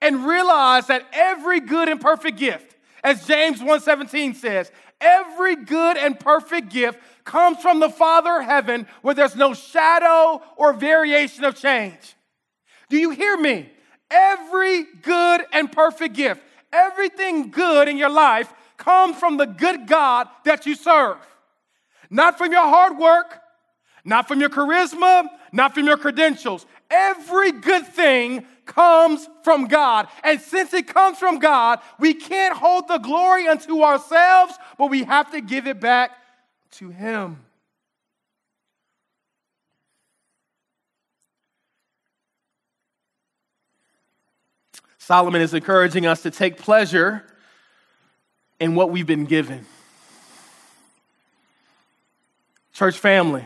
And 0.00 0.26
realize 0.26 0.86
that 0.86 1.06
every 1.12 1.60
good 1.60 1.88
and 1.88 2.00
perfect 2.00 2.38
gift, 2.38 2.76
as 3.02 3.26
James 3.26 3.60
1:17 3.60 4.34
says, 4.34 4.70
every 5.00 5.56
good 5.56 5.96
and 5.96 6.18
perfect 6.18 6.70
gift 6.70 6.98
comes 7.24 7.58
from 7.60 7.80
the 7.80 7.90
Father 7.90 8.42
heaven 8.42 8.86
where 9.02 9.14
there's 9.14 9.36
no 9.36 9.54
shadow 9.54 10.42
or 10.56 10.72
variation 10.72 11.44
of 11.44 11.54
change. 11.56 12.14
Do 12.88 12.96
you 12.96 13.10
hear 13.10 13.36
me? 13.36 13.70
Every 14.10 14.84
good 15.02 15.42
and 15.52 15.70
perfect 15.70 16.14
gift, 16.14 16.40
everything 16.72 17.50
good 17.50 17.88
in 17.88 17.96
your 17.96 18.10
life 18.10 18.52
comes 18.76 19.16
from 19.18 19.36
the 19.36 19.46
good 19.46 19.86
God 19.86 20.28
that 20.44 20.66
you 20.66 20.74
serve. 20.76 21.16
Not 22.08 22.38
from 22.38 22.52
your 22.52 22.62
hard 22.62 22.98
work, 22.98 23.40
not 24.04 24.28
from 24.28 24.40
your 24.40 24.50
charisma, 24.50 25.26
not 25.52 25.74
from 25.74 25.86
your 25.86 25.96
credentials. 25.96 26.64
Every 26.90 27.52
good 27.52 27.86
thing 27.86 28.46
comes 28.64 29.28
from 29.42 29.66
God. 29.66 30.08
And 30.22 30.40
since 30.40 30.72
it 30.74 30.86
comes 30.86 31.18
from 31.18 31.38
God, 31.38 31.80
we 31.98 32.14
can't 32.14 32.56
hold 32.56 32.88
the 32.88 32.98
glory 32.98 33.48
unto 33.48 33.82
ourselves, 33.82 34.54
but 34.78 34.90
we 34.90 35.04
have 35.04 35.30
to 35.32 35.40
give 35.40 35.66
it 35.66 35.80
back 35.80 36.12
to 36.72 36.90
Him. 36.90 37.38
Solomon 44.98 45.40
is 45.40 45.54
encouraging 45.54 46.04
us 46.04 46.22
to 46.22 46.32
take 46.32 46.58
pleasure 46.58 47.24
in 48.58 48.74
what 48.74 48.90
we've 48.90 49.06
been 49.06 49.24
given. 49.24 49.64
Church 52.72 52.98
family, 52.98 53.44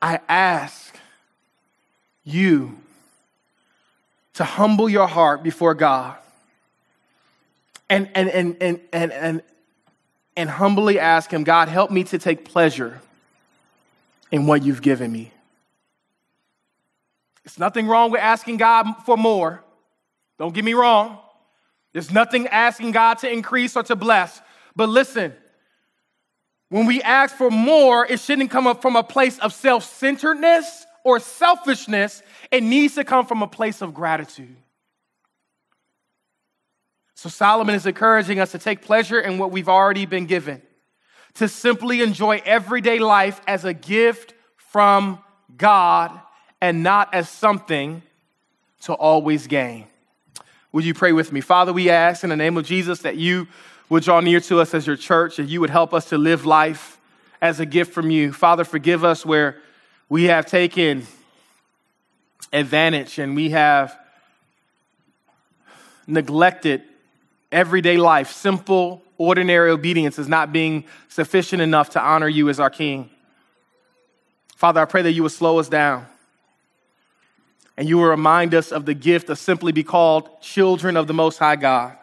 I 0.00 0.20
ask 0.28 0.98
you 2.24 2.78
to 4.34 4.44
humble 4.44 4.88
your 4.88 5.06
heart 5.06 5.42
before 5.42 5.74
God 5.74 6.16
and, 7.88 8.08
and, 8.14 8.28
and, 8.28 8.56
and, 8.60 8.80
and, 8.92 9.12
and, 9.12 9.42
and 10.36 10.50
humbly 10.50 10.98
ask 10.98 11.30
Him, 11.30 11.44
God, 11.44 11.68
help 11.68 11.90
me 11.90 12.04
to 12.04 12.18
take 12.18 12.44
pleasure 12.44 13.00
in 14.32 14.46
what 14.46 14.64
you've 14.64 14.82
given 14.82 15.12
me. 15.12 15.30
There's 17.44 17.58
nothing 17.58 17.86
wrong 17.86 18.10
with 18.10 18.20
asking 18.20 18.56
God 18.56 18.86
for 19.04 19.16
more. 19.16 19.62
Don't 20.38 20.54
get 20.54 20.64
me 20.64 20.74
wrong. 20.74 21.18
There's 21.92 22.10
nothing 22.10 22.48
asking 22.48 22.92
God 22.92 23.18
to 23.18 23.30
increase 23.30 23.76
or 23.76 23.82
to 23.84 23.94
bless. 23.94 24.40
But 24.74 24.88
listen, 24.88 25.34
when 26.70 26.86
we 26.86 27.02
ask 27.02 27.36
for 27.36 27.50
more, 27.50 28.04
it 28.06 28.18
shouldn't 28.18 28.50
come 28.50 28.66
up 28.66 28.82
from 28.82 28.96
a 28.96 29.04
place 29.04 29.38
of 29.38 29.52
self 29.52 29.84
centeredness 29.84 30.86
or 31.04 31.20
selfishness. 31.20 32.22
It 32.50 32.62
needs 32.62 32.96
to 32.96 33.04
come 33.04 33.26
from 33.26 33.42
a 33.42 33.46
place 33.46 33.82
of 33.82 33.94
gratitude. 33.94 34.56
So 37.14 37.28
Solomon 37.28 37.74
is 37.74 37.86
encouraging 37.86 38.40
us 38.40 38.52
to 38.52 38.58
take 38.58 38.82
pleasure 38.82 39.20
in 39.20 39.38
what 39.38 39.50
we've 39.50 39.68
already 39.68 40.04
been 40.04 40.26
given, 40.26 40.60
to 41.34 41.48
simply 41.48 42.02
enjoy 42.02 42.42
everyday 42.44 42.98
life 42.98 43.40
as 43.46 43.64
a 43.64 43.72
gift 43.72 44.34
from 44.56 45.20
God 45.56 46.10
and 46.60 46.82
not 46.82 47.14
as 47.14 47.28
something 47.28 48.02
to 48.82 48.92
always 48.92 49.46
gain. 49.46 49.86
Would 50.72 50.84
you 50.84 50.92
pray 50.92 51.12
with 51.12 51.32
me? 51.32 51.40
Father, 51.40 51.72
we 51.72 51.88
ask 51.88 52.24
in 52.24 52.30
the 52.30 52.36
name 52.36 52.56
of 52.56 52.64
Jesus 52.64 53.00
that 53.00 53.16
you 53.16 53.46
would 53.88 54.02
draw 54.02 54.20
near 54.20 54.40
to 54.40 54.60
us 54.60 54.74
as 54.74 54.86
your 54.86 54.96
church, 54.96 55.38
and 55.38 55.48
you 55.48 55.60
would 55.60 55.70
help 55.70 55.94
us 55.94 56.08
to 56.08 56.18
live 56.18 56.44
life 56.44 56.98
as 57.40 57.60
a 57.60 57.66
gift 57.66 57.92
from 57.92 58.10
you. 58.10 58.32
Father, 58.32 58.64
forgive 58.64 59.04
us 59.04 59.24
where 59.24 59.58
we 60.14 60.26
have 60.26 60.46
taken 60.46 61.04
advantage 62.52 63.18
and 63.18 63.34
we 63.34 63.50
have 63.50 63.98
neglected 66.06 66.84
everyday 67.50 67.96
life. 67.96 68.30
Simple, 68.30 69.02
ordinary 69.18 69.72
obedience 69.72 70.16
is 70.16 70.28
not 70.28 70.52
being 70.52 70.84
sufficient 71.08 71.60
enough 71.60 71.90
to 71.90 72.00
honor 72.00 72.28
you 72.28 72.48
as 72.48 72.60
our 72.60 72.70
King. 72.70 73.10
Father, 74.54 74.80
I 74.80 74.84
pray 74.84 75.02
that 75.02 75.10
you 75.10 75.24
would 75.24 75.32
slow 75.32 75.58
us 75.58 75.68
down 75.68 76.06
and 77.76 77.88
you 77.88 77.96
will 77.96 78.04
remind 78.04 78.54
us 78.54 78.70
of 78.70 78.86
the 78.86 78.94
gift 78.94 79.28
of 79.30 79.38
simply 79.40 79.72
be 79.72 79.82
called 79.82 80.40
children 80.40 80.96
of 80.96 81.08
the 81.08 81.14
Most 81.14 81.38
High 81.38 81.56
God. 81.56 81.96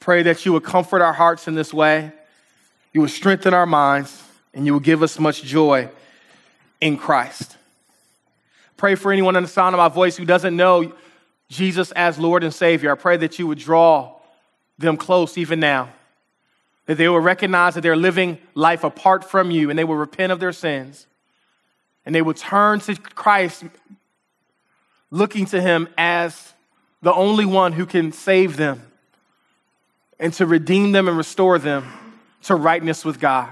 Pray 0.00 0.24
that 0.24 0.44
you 0.44 0.54
would 0.54 0.64
comfort 0.64 1.02
our 1.02 1.12
hearts 1.12 1.46
in 1.46 1.54
this 1.54 1.72
way, 1.72 2.10
you 2.92 3.00
would 3.00 3.10
strengthen 3.10 3.54
our 3.54 3.64
minds, 3.64 4.24
and 4.52 4.66
you 4.66 4.72
will 4.72 4.80
give 4.80 5.04
us 5.04 5.20
much 5.20 5.44
joy 5.44 5.88
in 6.80 6.96
Christ. 6.96 7.56
Pray 8.76 8.94
for 8.94 9.12
anyone 9.12 9.36
in 9.36 9.42
the 9.42 9.48
sound 9.48 9.74
of 9.74 9.78
my 9.78 9.88
voice 9.88 10.16
who 10.16 10.24
doesn't 10.24 10.56
know 10.56 10.92
Jesus 11.48 11.92
as 11.92 12.18
Lord 12.18 12.42
and 12.42 12.54
Savior. 12.54 12.92
I 12.92 12.94
pray 12.94 13.16
that 13.18 13.38
you 13.38 13.46
would 13.46 13.58
draw 13.58 14.16
them 14.78 14.96
close 14.96 15.36
even 15.36 15.60
now, 15.60 15.90
that 16.86 16.96
they 16.96 17.08
will 17.08 17.20
recognize 17.20 17.74
that 17.74 17.82
they're 17.82 17.96
living 17.96 18.38
life 18.54 18.84
apart 18.84 19.28
from 19.28 19.50
you, 19.50 19.68
and 19.68 19.78
they 19.78 19.84
will 19.84 19.96
repent 19.96 20.32
of 20.32 20.40
their 20.40 20.52
sins, 20.52 21.06
and 22.06 22.14
they 22.14 22.22
will 22.22 22.34
turn 22.34 22.80
to 22.80 22.96
Christ 22.96 23.64
looking 25.10 25.44
to 25.46 25.60
him 25.60 25.88
as 25.98 26.54
the 27.02 27.12
only 27.12 27.44
one 27.44 27.72
who 27.72 27.84
can 27.84 28.12
save 28.12 28.56
them 28.56 28.82
and 30.18 30.32
to 30.34 30.46
redeem 30.46 30.92
them 30.92 31.08
and 31.08 31.16
restore 31.16 31.58
them 31.58 31.86
to 32.42 32.54
rightness 32.54 33.04
with 33.04 33.18
God. 33.18 33.50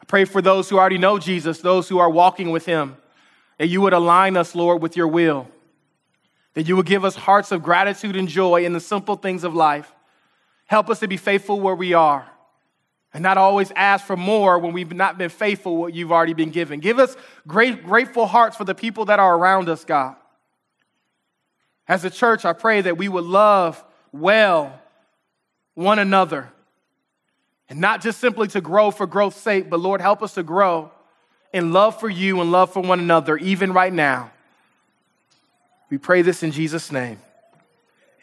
I 0.00 0.04
pray 0.06 0.24
for 0.24 0.42
those 0.42 0.68
who 0.68 0.78
already 0.78 0.98
know 0.98 1.18
Jesus, 1.18 1.60
those 1.60 1.88
who 1.88 1.98
are 1.98 2.10
walking 2.10 2.50
with 2.50 2.66
him, 2.66 2.96
that 3.58 3.68
you 3.68 3.80
would 3.80 3.92
align 3.92 4.36
us, 4.36 4.54
Lord, 4.54 4.82
with 4.82 4.96
your 4.96 5.08
will, 5.08 5.48
that 6.54 6.68
you 6.68 6.76
would 6.76 6.86
give 6.86 7.04
us 7.04 7.14
hearts 7.14 7.52
of 7.52 7.62
gratitude 7.62 8.16
and 8.16 8.28
joy 8.28 8.64
in 8.64 8.72
the 8.72 8.80
simple 8.80 9.16
things 9.16 9.44
of 9.44 9.54
life. 9.54 9.92
Help 10.66 10.90
us 10.90 11.00
to 11.00 11.08
be 11.08 11.16
faithful 11.16 11.60
where 11.60 11.74
we 11.74 11.92
are 11.92 12.28
and 13.14 13.22
not 13.22 13.38
always 13.38 13.70
ask 13.76 14.04
for 14.04 14.16
more 14.16 14.58
when 14.58 14.72
we've 14.72 14.92
not 14.92 15.16
been 15.16 15.30
faithful 15.30 15.76
what 15.76 15.94
you've 15.94 16.10
already 16.10 16.34
been 16.34 16.50
given. 16.50 16.80
Give 16.80 16.98
us 16.98 17.16
great, 17.46 17.84
grateful 17.84 18.26
hearts 18.26 18.56
for 18.56 18.64
the 18.64 18.74
people 18.74 19.04
that 19.04 19.20
are 19.20 19.36
around 19.36 19.68
us, 19.68 19.84
God. 19.84 20.16
As 21.86 22.04
a 22.04 22.10
church, 22.10 22.44
I 22.44 22.52
pray 22.52 22.80
that 22.80 22.98
we 22.98 23.08
would 23.08 23.24
love 23.24 23.82
well 24.10 24.80
one 25.74 26.00
another 26.00 26.50
and 27.68 27.80
not 27.80 28.02
just 28.02 28.20
simply 28.20 28.48
to 28.48 28.60
grow 28.60 28.90
for 28.90 29.06
growth's 29.06 29.40
sake, 29.40 29.70
but 29.70 29.80
Lord, 29.80 30.00
help 30.00 30.22
us 30.22 30.34
to 30.34 30.42
grow 30.42 30.90
in 31.52 31.72
love 31.72 31.98
for 31.98 32.10
you 32.10 32.40
and 32.40 32.50
love 32.50 32.72
for 32.72 32.80
one 32.80 33.00
another, 33.00 33.36
even 33.36 33.72
right 33.72 33.92
now. 33.92 34.30
We 35.88 35.98
pray 35.98 36.22
this 36.22 36.42
in 36.42 36.50
Jesus' 36.50 36.90
name. 36.90 37.18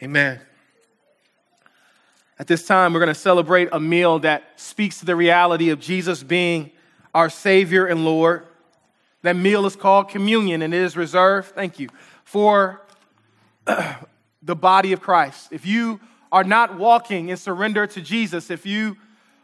Amen. 0.02 0.40
At 2.38 2.46
this 2.46 2.66
time, 2.66 2.92
we're 2.92 3.00
going 3.00 3.08
to 3.08 3.14
celebrate 3.14 3.68
a 3.72 3.80
meal 3.80 4.18
that 4.20 4.44
speaks 4.56 4.98
to 5.00 5.06
the 5.06 5.16
reality 5.16 5.70
of 5.70 5.80
Jesus 5.80 6.22
being 6.22 6.70
our 7.14 7.30
Savior 7.30 7.86
and 7.86 8.04
Lord. 8.04 8.46
That 9.22 9.36
meal 9.36 9.64
is 9.64 9.76
called 9.76 10.08
communion 10.08 10.62
and 10.62 10.74
it 10.74 10.82
is 10.82 10.96
reserved, 10.96 11.54
thank 11.54 11.78
you, 11.78 11.88
for 12.24 12.82
the 14.42 14.56
body 14.56 14.92
of 14.92 15.00
Christ. 15.00 15.48
If 15.52 15.64
you 15.64 16.00
are 16.32 16.44
not 16.44 16.76
walking 16.76 17.28
in 17.28 17.36
surrender 17.36 17.86
to 17.86 18.00
Jesus, 18.00 18.50
if 18.50 18.66
you 18.66 18.96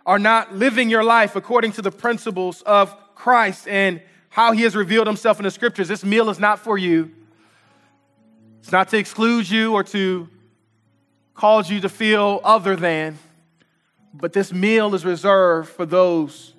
are 0.08 0.18
not 0.18 0.54
living 0.54 0.88
your 0.88 1.04
life 1.04 1.36
according 1.36 1.70
to 1.70 1.82
the 1.82 1.90
principles 1.90 2.62
of 2.62 2.96
Christ 3.14 3.68
and 3.68 4.00
how 4.30 4.52
he 4.52 4.62
has 4.62 4.74
revealed 4.74 5.06
himself 5.06 5.38
in 5.38 5.44
the 5.44 5.50
scriptures, 5.50 5.86
this 5.86 6.02
meal 6.02 6.30
is 6.30 6.38
not 6.38 6.60
for 6.60 6.78
you. 6.78 7.12
It's 8.60 8.72
not 8.72 8.88
to 8.88 8.96
exclude 8.96 9.50
you 9.50 9.74
or 9.74 9.84
to 9.84 10.26
cause 11.34 11.70
you 11.70 11.82
to 11.82 11.90
feel 11.90 12.40
other 12.42 12.74
than, 12.74 13.18
but 14.14 14.32
this 14.32 14.50
meal 14.50 14.94
is 14.94 15.04
reserved 15.04 15.68
for 15.68 15.84
those 15.84 16.54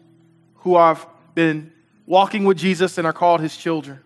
who 0.57 0.77
have 0.77 1.07
been 1.33 1.73
walking 2.05 2.43
with 2.43 2.57
Jesus 2.57 2.99
and 2.99 3.07
are 3.07 3.13
called 3.13 3.41
his 3.41 3.57
children. 3.57 3.99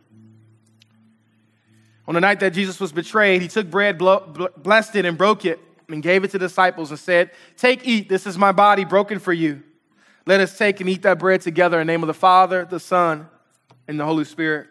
On 2.08 2.16
the 2.16 2.22
night 2.22 2.40
that 2.40 2.52
Jesus 2.52 2.80
was 2.80 2.94
betrayed, 2.94 3.42
he 3.42 3.50
took 3.50 3.70
bread, 3.70 3.98
blessed 3.98 4.96
it, 4.96 5.04
and 5.04 5.18
broke 5.18 5.44
it, 5.44 5.60
and 5.94 6.02
gave 6.02 6.24
it 6.24 6.32
to 6.32 6.40
the 6.40 6.48
disciples 6.48 6.90
and 6.90 7.00
said, 7.00 7.32
Take, 7.56 7.88
eat, 7.88 8.10
this 8.10 8.26
is 8.26 8.38
my 8.38 8.52
body 8.52 8.84
broken 8.84 9.20
for 9.20 9.32
you. 9.32 9.62
Let 10.26 10.42
us 10.42 10.58
take 10.58 10.80
and 10.82 10.90
eat 10.90 11.04
that 11.04 11.20
bread 11.20 11.42
together 11.42 11.80
in 11.80 11.88
the 11.88 11.94
name 11.94 12.02
of 12.02 12.08
the 12.08 12.14
Father, 12.14 12.66
the 12.66 12.80
Son, 12.80 13.30
and 13.88 14.00
the 14.00 14.06
Holy 14.06 14.26
Spirit. 14.26 14.68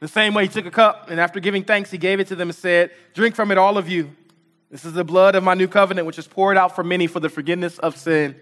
The 0.00 0.08
same 0.08 0.34
way, 0.34 0.46
he 0.46 0.48
took 0.48 0.66
a 0.66 0.70
cup, 0.70 1.08
and 1.08 1.20
after 1.20 1.38
giving 1.40 1.62
thanks, 1.62 1.90
he 1.90 1.98
gave 1.98 2.20
it 2.20 2.26
to 2.28 2.34
them 2.34 2.48
and 2.48 2.56
said, 2.56 2.90
Drink 3.14 3.36
from 3.36 3.50
it, 3.52 3.58
all 3.58 3.78
of 3.78 3.88
you. 3.88 4.10
This 4.70 4.84
is 4.84 4.92
the 4.92 5.04
blood 5.04 5.36
of 5.36 5.44
my 5.44 5.54
new 5.54 5.68
covenant, 5.68 6.06
which 6.06 6.18
is 6.18 6.26
poured 6.26 6.56
out 6.56 6.74
for 6.74 6.82
many 6.82 7.06
for 7.06 7.20
the 7.20 7.28
forgiveness 7.28 7.78
of 7.78 7.96
sin. 7.96 8.34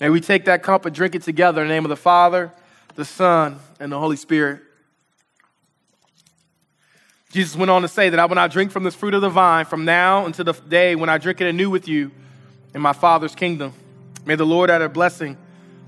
May 0.00 0.08
we 0.08 0.20
take 0.20 0.46
that 0.46 0.62
cup 0.62 0.86
and 0.86 0.94
drink 0.94 1.14
it 1.14 1.22
together 1.22 1.60
in 1.60 1.68
the 1.68 1.74
name 1.74 1.84
of 1.84 1.90
the 1.90 1.96
Father, 1.96 2.50
the 2.94 3.04
Son, 3.04 3.58
and 3.78 3.92
the 3.92 3.98
Holy 3.98 4.16
Spirit. 4.16 4.62
Jesus 7.34 7.56
went 7.56 7.68
on 7.68 7.82
to 7.82 7.88
say 7.88 8.10
that 8.10 8.20
I 8.20 8.26
will 8.26 8.36
not 8.36 8.52
drink 8.52 8.70
from 8.70 8.84
this 8.84 8.94
fruit 8.94 9.12
of 9.12 9.20
the 9.20 9.28
vine 9.28 9.64
from 9.64 9.84
now 9.84 10.24
until 10.24 10.44
the 10.44 10.52
day 10.52 10.94
when 10.94 11.08
I 11.08 11.18
drink 11.18 11.40
it 11.40 11.48
anew 11.48 11.68
with 11.68 11.88
you 11.88 12.12
in 12.72 12.80
my 12.80 12.92
Father's 12.92 13.34
kingdom. 13.34 13.72
May 14.24 14.36
the 14.36 14.46
Lord 14.46 14.70
add 14.70 14.82
a 14.82 14.88
blessing 14.88 15.36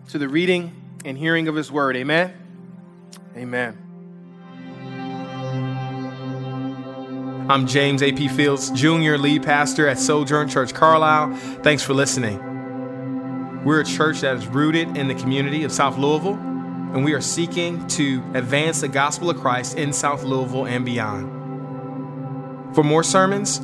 to 0.08 0.18
the 0.18 0.28
reading 0.28 0.74
and 1.04 1.16
hearing 1.16 1.46
of 1.46 1.54
his 1.54 1.70
word. 1.70 1.94
Amen. 1.94 2.34
Amen. 3.36 3.78
I'm 7.48 7.68
James 7.68 8.02
A.P. 8.02 8.26
Fields, 8.26 8.72
Junior 8.72 9.16
Lead 9.16 9.44
Pastor 9.44 9.86
at 9.86 10.00
Sojourn 10.00 10.48
Church 10.48 10.74
Carlisle. 10.74 11.36
Thanks 11.62 11.84
for 11.84 11.94
listening. 11.94 12.42
We're 13.64 13.82
a 13.82 13.84
church 13.84 14.22
that 14.22 14.34
is 14.34 14.48
rooted 14.48 14.96
in 14.96 15.06
the 15.06 15.14
community 15.14 15.62
of 15.62 15.70
South 15.70 15.96
Louisville, 15.96 16.34
and 16.34 17.04
we 17.04 17.12
are 17.12 17.20
seeking 17.20 17.86
to 17.86 18.20
advance 18.34 18.80
the 18.80 18.88
gospel 18.88 19.30
of 19.30 19.36
Christ 19.36 19.78
in 19.78 19.92
South 19.92 20.24
Louisville 20.24 20.66
and 20.66 20.84
beyond. 20.84 21.35
For 22.76 22.84
more 22.84 23.02
sermons, 23.02 23.58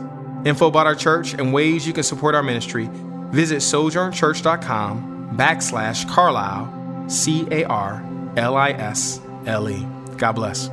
info 0.46 0.68
about 0.68 0.86
our 0.86 0.94
church, 0.94 1.34
and 1.34 1.52
ways 1.52 1.86
you 1.86 1.92
can 1.92 2.02
support 2.02 2.34
our 2.34 2.42
ministry, 2.42 2.88
visit 3.30 3.58
sojournchurch.com 3.58 5.36
backslash 5.36 6.08
Carlisle, 6.08 7.10
C 7.10 7.46
A 7.50 7.64
R 7.64 8.02
L 8.38 8.56
I 8.56 8.70
S 8.70 9.20
L 9.44 9.68
E. 9.68 9.86
God 10.16 10.32
bless. 10.32 10.70